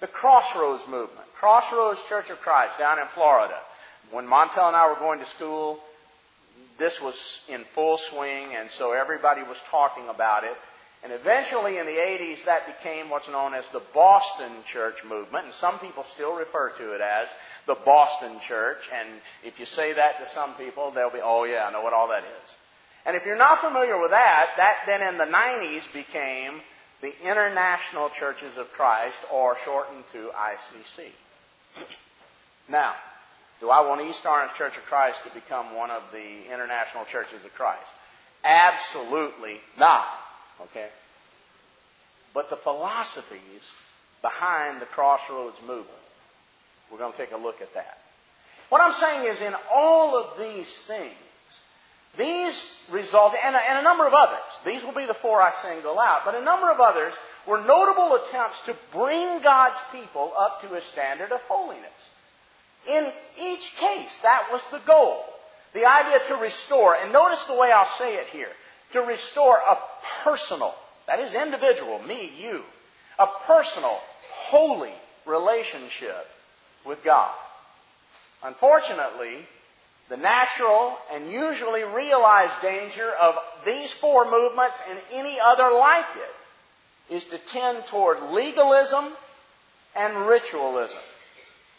the 0.00 0.06
Crossroads 0.06 0.86
movement. 0.88 1.26
Crossroads 1.38 2.02
Church 2.08 2.30
of 2.30 2.38
Christ 2.38 2.78
down 2.78 2.98
in 2.98 3.06
Florida. 3.14 3.58
When 4.10 4.26
Montel 4.26 4.68
and 4.68 4.76
I 4.76 4.88
were 4.88 4.98
going 4.98 5.20
to 5.20 5.26
school, 5.36 5.78
this 6.78 7.00
was 7.02 7.14
in 7.48 7.64
full 7.74 7.98
swing, 7.98 8.54
and 8.54 8.70
so 8.70 8.92
everybody 8.92 9.42
was 9.42 9.56
talking 9.70 10.08
about 10.08 10.44
it. 10.44 10.56
And 11.04 11.12
eventually 11.12 11.78
in 11.78 11.86
the 11.86 11.92
80s, 11.92 12.44
that 12.46 12.66
became 12.66 13.10
what's 13.10 13.28
known 13.28 13.54
as 13.54 13.64
the 13.72 13.82
Boston 13.94 14.50
Church 14.66 14.96
movement, 15.08 15.46
and 15.46 15.54
some 15.54 15.78
people 15.78 16.04
still 16.14 16.34
refer 16.34 16.70
to 16.78 16.94
it 16.94 17.00
as 17.00 17.28
the 17.66 17.76
Boston 17.84 18.40
Church. 18.40 18.78
And 18.92 19.08
if 19.44 19.60
you 19.60 19.64
say 19.64 19.92
that 19.92 20.18
to 20.18 20.30
some 20.34 20.54
people, 20.54 20.90
they'll 20.90 21.12
be, 21.12 21.20
oh 21.22 21.44
yeah, 21.44 21.66
I 21.68 21.72
know 21.72 21.82
what 21.82 21.92
all 21.92 22.08
that 22.08 22.24
is. 22.24 22.48
And 23.06 23.16
if 23.16 23.24
you're 23.24 23.36
not 23.36 23.60
familiar 23.60 24.00
with 24.00 24.10
that, 24.10 24.50
that 24.56 24.76
then 24.86 25.02
in 25.02 25.18
the 25.18 25.24
90s 25.24 25.92
became 25.92 26.60
the 27.00 27.12
International 27.22 28.10
Churches 28.10 28.56
of 28.56 28.66
Christ, 28.72 29.16
or 29.32 29.56
shortened 29.64 30.04
to 30.12 30.30
ICC. 30.30 31.08
now, 32.68 32.94
do 33.60 33.70
I 33.70 33.86
want 33.86 34.00
East 34.02 34.24
Orange 34.24 34.52
Church 34.54 34.76
of 34.76 34.82
Christ 34.84 35.18
to 35.24 35.34
become 35.34 35.74
one 35.74 35.90
of 35.90 36.02
the 36.12 36.52
International 36.52 37.04
Churches 37.10 37.44
of 37.44 37.52
Christ? 37.54 37.88
Absolutely 38.44 39.58
not. 39.78 40.06
Okay? 40.62 40.88
But 42.34 42.50
the 42.50 42.56
philosophies 42.56 43.62
behind 44.22 44.80
the 44.80 44.86
Crossroads 44.86 45.56
movement, 45.62 45.88
we're 46.90 46.98
going 46.98 47.12
to 47.12 47.18
take 47.18 47.32
a 47.32 47.36
look 47.36 47.60
at 47.60 47.74
that. 47.74 47.98
What 48.68 48.80
I'm 48.80 48.94
saying 48.94 49.34
is, 49.34 49.40
in 49.40 49.54
all 49.72 50.16
of 50.16 50.38
these 50.38 50.82
things, 50.86 51.14
these 52.18 52.60
resulted, 52.90 53.38
and 53.42 53.54
a, 53.54 53.58
and 53.58 53.78
a 53.78 53.82
number 53.82 54.06
of 54.06 54.12
others, 54.12 54.44
these 54.66 54.82
will 54.82 54.94
be 54.94 55.06
the 55.06 55.14
four 55.14 55.40
I 55.40 55.52
single 55.62 55.98
out, 55.98 56.22
but 56.24 56.34
a 56.34 56.42
number 56.42 56.70
of 56.70 56.80
others 56.80 57.14
were 57.46 57.60
notable 57.60 58.16
attempts 58.16 58.60
to 58.66 58.76
bring 58.92 59.40
God's 59.40 59.78
people 59.92 60.32
up 60.36 60.60
to 60.62 60.74
a 60.74 60.82
standard 60.92 61.32
of 61.32 61.40
holiness. 61.42 61.84
In 62.88 63.10
each 63.40 63.72
case, 63.76 64.18
that 64.22 64.48
was 64.50 64.60
the 64.70 64.80
goal. 64.86 65.22
The 65.74 65.86
idea 65.86 66.18
to 66.28 66.42
restore, 66.42 66.94
and 66.94 67.12
notice 67.12 67.44
the 67.44 67.54
way 67.56 67.70
I'll 67.70 67.98
say 67.98 68.16
it 68.16 68.26
here, 68.28 68.48
to 68.92 69.00
restore 69.00 69.56
a 69.56 69.76
personal, 70.24 70.74
that 71.06 71.20
is 71.20 71.34
individual, 71.34 72.00
me, 72.02 72.32
you, 72.38 72.62
a 73.18 73.26
personal, 73.46 73.98
holy 74.48 74.94
relationship 75.26 76.24
with 76.86 77.04
God. 77.04 77.34
Unfortunately, 78.42 79.46
the 80.08 80.16
natural 80.16 80.96
and 81.12 81.30
usually 81.30 81.82
realized 81.82 82.62
danger 82.62 83.10
of 83.20 83.34
these 83.64 83.92
four 84.00 84.30
movements 84.30 84.78
and 84.88 84.98
any 85.12 85.38
other 85.38 85.70
like 85.70 86.06
it 86.16 87.14
is 87.14 87.24
to 87.26 87.38
tend 87.52 87.84
toward 87.90 88.22
legalism 88.32 89.12
and 89.94 90.26
ritualism. 90.26 90.98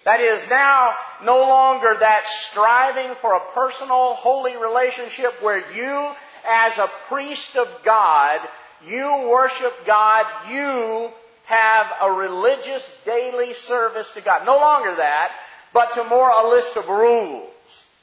That 0.05 0.21
is 0.21 0.47
now 0.49 0.93
no 1.23 1.39
longer 1.39 1.95
that 1.99 2.23
striving 2.51 3.15
for 3.19 3.33
a 3.33 3.51
personal, 3.53 4.13
holy 4.13 4.55
relationship 4.57 5.31
where 5.41 5.71
you, 5.73 6.11
as 6.47 6.77
a 6.77 6.89
priest 7.07 7.55
of 7.55 7.67
God, 7.83 8.39
you 8.87 9.27
worship 9.29 9.73
God, 9.85 10.25
you 10.49 11.09
have 11.45 11.87
a 12.01 12.11
religious 12.11 12.87
daily 13.05 13.53
service 13.53 14.07
to 14.13 14.21
God. 14.21 14.45
No 14.45 14.55
longer 14.57 14.95
that, 14.95 15.31
but 15.73 15.93
to 15.95 16.03
more 16.05 16.29
a 16.29 16.47
list 16.47 16.77
of 16.77 16.87
rules 16.87 17.49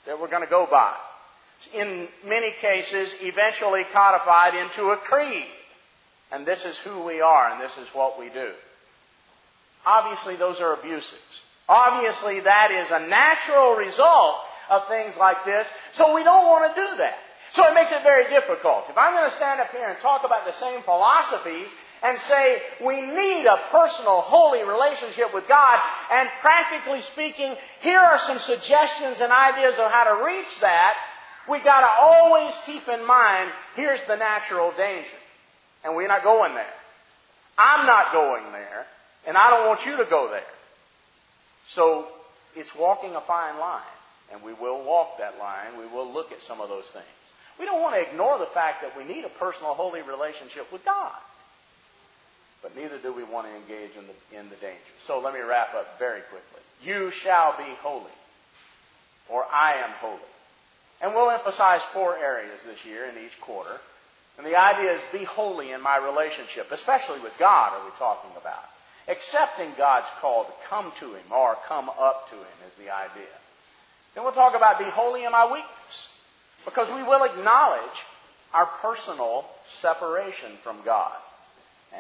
that 0.07 0.21
we're 0.21 0.31
going 0.31 0.45
to 0.45 0.51
go 0.51 0.67
by. 0.71 0.95
In 1.75 2.09
many 2.25 2.53
cases, 2.61 3.13
eventually 3.21 3.83
codified 3.93 4.55
into 4.55 4.91
a 4.91 4.97
creed. 4.97 5.47
And 6.31 6.47
this 6.47 6.65
is 6.65 6.77
who 6.85 7.05
we 7.05 7.21
are, 7.21 7.53
and 7.53 7.61
this 7.61 7.77
is 7.79 7.89
what 7.93 8.19
we 8.19 8.29
do. 8.29 8.53
Obviously, 9.85 10.37
those 10.37 10.61
are 10.61 10.75
abuses. 10.75 11.43
Obviously, 11.69 12.41
that 12.41 12.71
is 12.71 12.91
a 12.91 13.07
natural 13.09 13.75
result 13.77 14.37
of 14.71 14.89
things 14.89 15.17
like 15.17 15.45
this, 15.45 15.67
so 15.95 16.15
we 16.15 16.25
don't 16.25 16.47
want 16.47 16.75
to 16.75 16.81
do 16.81 16.97
that. 16.99 17.15
So 17.53 17.65
it 17.71 17.75
makes 17.75 17.93
it 17.93 18.03
very 18.03 18.29
difficult. 18.29 18.91
If 18.91 18.99
I'm 18.99 19.15
going 19.15 19.31
to 19.31 19.37
stand 19.37 19.61
up 19.61 19.71
here 19.71 19.87
and 19.87 19.99
talk 20.01 20.25
about 20.25 20.45
the 20.45 20.53
same 20.59 20.83
philosophies 20.83 21.69
and 22.03 22.19
say 22.29 22.59
we 22.85 23.01
need 23.01 23.47
a 23.47 23.61
personal, 23.71 24.21
holy 24.21 24.65
relationship 24.65 25.33
with 25.33 25.49
God, 25.49 25.81
and 26.11 26.29
practically 26.41 27.01
speaking, 27.01 27.55
here 27.81 27.99
are 27.99 28.19
some 28.19 28.39
suggestions 28.39 29.21
and 29.21 29.33
ideas 29.33 29.79
of 29.79 29.91
how 29.91 30.05
to 30.05 30.25
reach 30.25 30.61
that, 30.61 30.95
we 31.49 31.59
got 31.63 31.81
to 31.81 31.89
always 32.01 32.53
keep 32.67 32.89
in 32.89 33.07
mind 33.07 33.51
here's 33.75 34.01
the 34.07 34.17
natural 34.17 34.73
danger. 34.77 35.09
And 35.85 35.95
we're 35.95 36.09
not 36.09 36.25
going 36.25 36.55
there. 36.55 36.75
I'm 37.57 37.87
not 37.87 38.13
going 38.13 38.53
there, 38.53 38.85
and 39.27 39.37
I 39.37 39.51
don't 39.51 39.67
want 39.69 39.87
you 39.87 39.97
to 39.97 40.07
go 40.11 40.29
there. 40.31 40.43
So 41.71 42.07
it's 42.55 42.75
walking 42.75 43.15
a 43.15 43.21
fine 43.21 43.59
line, 43.59 43.83
and 44.33 44.43
we 44.43 44.53
will 44.53 44.85
walk 44.85 45.19
that 45.19 45.39
line. 45.39 45.79
We 45.79 45.87
will 45.87 46.13
look 46.13 46.33
at 46.33 46.43
some 46.43 46.61
of 46.61 46.69
those 46.69 46.87
things. 46.93 47.07
We 47.59 47.65
don't 47.65 47.81
want 47.81 47.95
to 47.95 48.11
ignore 48.11 48.39
the 48.39 48.47
fact 48.47 48.83
that 48.83 48.97
we 48.97 49.05
need 49.05 49.25
a 49.25 49.31
personal, 49.39 49.73
holy 49.75 50.03
relationship 50.03 50.71
with 50.73 50.85
God. 50.85 51.15
But 52.63 52.77
neither 52.77 52.99
do 52.99 53.13
we 53.13 53.25
want 53.25 53.47
to 53.47 53.55
engage 53.55 53.97
in 53.97 54.05
the, 54.07 54.39
in 54.39 54.49
the 54.49 54.57
danger. 54.57 54.93
So 55.07 55.21
let 55.21 55.35
me 55.35 55.41
wrap 55.41 55.75
up 55.75 55.99
very 55.99 56.21
quickly. 56.21 56.63
You 56.83 57.11
shall 57.11 57.57
be 57.57 57.71
holy, 57.81 58.17
or 59.29 59.45
I 59.45 59.75
am 59.85 59.91
holy. 60.01 60.21
And 61.01 61.15
we'll 61.15 61.31
emphasize 61.31 61.81
four 61.93 62.17
areas 62.17 62.59
this 62.65 62.85
year 62.85 63.05
in 63.07 63.25
each 63.25 63.39
quarter. 63.41 63.79
And 64.39 64.47
the 64.47 64.57
idea 64.57 64.95
is 64.95 65.01
be 65.13 65.25
holy 65.25 65.73
in 65.73 65.81
my 65.81 65.97
relationship, 65.97 66.67
especially 66.71 67.21
with 67.21 67.33
God, 67.39 67.73
are 67.73 67.85
we 67.85 67.93
talking 67.99 68.31
about. 68.39 68.65
Accepting 69.09 69.71
God's 69.79 70.07
call 70.21 70.45
to 70.45 70.53
come 70.69 70.93
to 71.01 71.15
Him 71.15 71.33
or 71.33 71.57
come 71.69 71.89
up 71.89 72.29
to 72.31 72.37
Him 72.37 72.57
is 72.67 72.85
the 72.85 72.91
idea. 72.91 73.33
Then 74.15 74.25
we'll 74.25 74.33
talk 74.33 74.57
about 74.57 74.79
be 74.79 74.85
holy 74.85 75.25
in 75.25 75.33
my 75.33 75.47
weakness. 75.47 76.09
Because 76.65 76.89
we 76.89 77.03
will 77.03 77.23
acknowledge 77.23 77.97
our 78.53 78.67
personal 78.83 79.45
separation 79.81 80.53
from 80.65 80.79
God. 80.85 81.13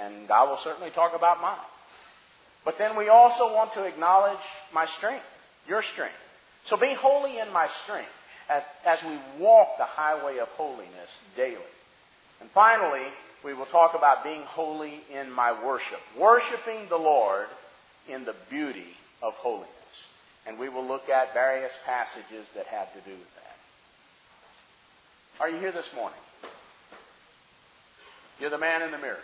And 0.04 0.30
I 0.30 0.44
will 0.44 0.58
certainly 0.58 0.90
talk 0.90 1.14
about 1.14 1.40
mine. 1.40 1.56
But 2.64 2.78
then 2.78 2.96
we 2.96 3.08
also 3.08 3.54
want 3.54 3.72
to 3.74 3.84
acknowledge 3.84 4.38
my 4.74 4.86
strength, 4.86 5.24
your 5.68 5.82
strength. 5.82 6.14
So 6.64 6.76
be 6.76 6.94
holy 6.94 7.38
in 7.38 7.52
my 7.52 7.68
strength 7.84 8.10
as 8.84 9.02
we 9.04 9.18
walk 9.38 9.78
the 9.78 9.84
highway 9.84 10.38
of 10.38 10.48
holiness 10.48 11.10
daily. 11.36 11.56
And 12.40 12.50
finally, 12.50 13.06
we 13.44 13.54
will 13.54 13.66
talk 13.66 13.94
about 13.94 14.24
being 14.24 14.42
holy 14.42 15.00
in 15.14 15.30
my 15.30 15.64
worship, 15.64 16.00
worshiping 16.18 16.88
the 16.88 16.96
Lord 16.96 17.46
in 18.08 18.24
the 18.24 18.34
beauty 18.50 18.96
of 19.22 19.34
holiness. 19.34 19.70
And 20.46 20.58
we 20.58 20.68
will 20.68 20.84
look 20.84 21.08
at 21.08 21.34
various 21.34 21.72
passages 21.84 22.46
that 22.54 22.66
have 22.66 22.92
to 22.92 23.00
do 23.00 23.10
with 23.10 23.34
that. 23.36 23.56
Are 25.40 25.48
you 25.48 25.58
here 25.58 25.72
this 25.72 25.88
morning? 25.94 26.18
You're 28.40 28.50
the 28.50 28.58
man 28.58 28.82
in 28.82 28.90
the 28.90 28.98
mirror. 28.98 29.16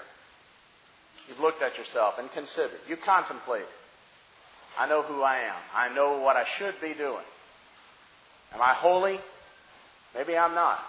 You've 1.29 1.41
looked 1.41 1.63
at 1.63 1.79
yourself 1.79 2.19
and 2.19 2.31
considered. 2.33 2.81
You 2.89 2.97
contemplated. 2.97 3.69
I 4.79 4.89
know 4.89 5.03
who 5.03 5.23
I 5.23 5.41
am. 5.41 5.57
I 5.75 5.95
know 5.95 6.19
what 6.19 6.37
I 6.37 6.45
should 6.45 6.75
be 6.81 6.95
doing. 6.95 7.25
Am 8.55 8.61
I 8.61 8.75
holy? 8.75 9.19
Maybe 10.15 10.37
I'm 10.37 10.55
not. 10.55 10.81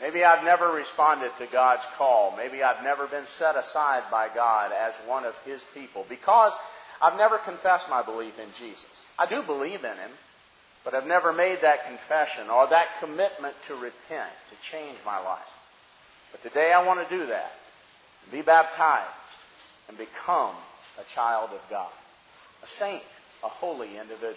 Maybe 0.00 0.24
I've 0.24 0.44
never 0.44 0.72
responded 0.72 1.30
to 1.38 1.46
God's 1.46 1.82
call. 1.96 2.34
Maybe 2.36 2.62
I've 2.62 2.82
never 2.82 3.06
been 3.06 3.26
set 3.38 3.56
aside 3.56 4.04
by 4.10 4.28
God 4.34 4.72
as 4.72 4.94
one 5.06 5.24
of 5.24 5.34
His 5.44 5.62
people 5.74 6.04
because 6.08 6.52
I've 7.00 7.16
never 7.16 7.38
confessed 7.38 7.88
my 7.88 8.02
belief 8.02 8.38
in 8.38 8.48
Jesus. 8.58 8.84
I 9.18 9.26
do 9.26 9.42
believe 9.42 9.84
in 9.84 9.96
Him, 9.96 10.10
but 10.84 10.94
I've 10.94 11.06
never 11.06 11.32
made 11.32 11.60
that 11.62 11.86
confession 11.86 12.50
or 12.50 12.68
that 12.68 12.88
commitment 13.00 13.54
to 13.68 13.74
repent, 13.74 14.32
to 14.50 14.70
change 14.70 14.98
my 15.06 15.18
life. 15.20 15.40
But 16.32 16.42
today 16.42 16.72
I 16.72 16.84
want 16.84 17.06
to 17.06 17.18
do 17.18 17.26
that. 17.26 17.52
Be 18.32 18.42
baptized 18.42 19.21
and 19.88 19.98
become 19.98 20.54
a 20.98 21.04
child 21.14 21.50
of 21.52 21.60
God. 21.70 21.90
A 22.62 22.68
saint, 22.78 23.02
a 23.42 23.48
holy 23.48 23.96
individual. 23.98 24.36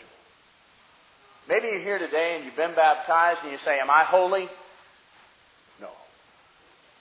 Maybe 1.47 1.67
you're 1.67 1.79
here 1.79 1.99
today 1.99 2.35
and 2.35 2.45
you've 2.45 2.55
been 2.55 2.73
baptized 2.75 3.41
and 3.43 3.51
you 3.51 3.59
say, 3.59 3.79
Am 3.79 3.89
I 3.89 4.03
holy? 4.03 4.47
No. 5.79 5.89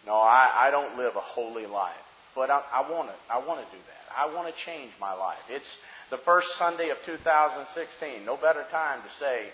No, 0.06 0.14
I, 0.14 0.66
I 0.66 0.70
don't 0.70 0.98
live 0.98 1.16
a 1.16 1.20
holy 1.20 1.66
life. 1.66 1.94
But 2.34 2.50
I, 2.50 2.62
I 2.72 2.90
want 2.90 3.08
to 3.08 3.14
I 3.32 3.38
want 3.46 3.64
to 3.64 3.76
do 3.76 3.82
that. 3.86 4.16
I 4.16 4.34
want 4.34 4.52
to 4.52 4.60
change 4.60 4.90
my 5.00 5.14
life. 5.14 5.38
It's 5.48 5.68
the 6.10 6.18
first 6.18 6.48
Sunday 6.58 6.90
of 6.90 6.98
2016. 7.06 8.24
No 8.26 8.36
better 8.36 8.64
time 8.70 9.00
to 9.00 9.10
say, 9.18 9.46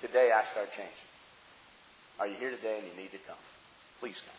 Today 0.00 0.30
I 0.30 0.44
start 0.44 0.68
changing. 0.72 1.10
Are 2.20 2.26
you 2.26 2.36
here 2.36 2.50
today 2.50 2.78
and 2.78 2.86
you 2.86 3.02
need 3.02 3.10
to 3.12 3.18
come? 3.26 3.38
Please 4.00 4.20
come. 4.20 4.36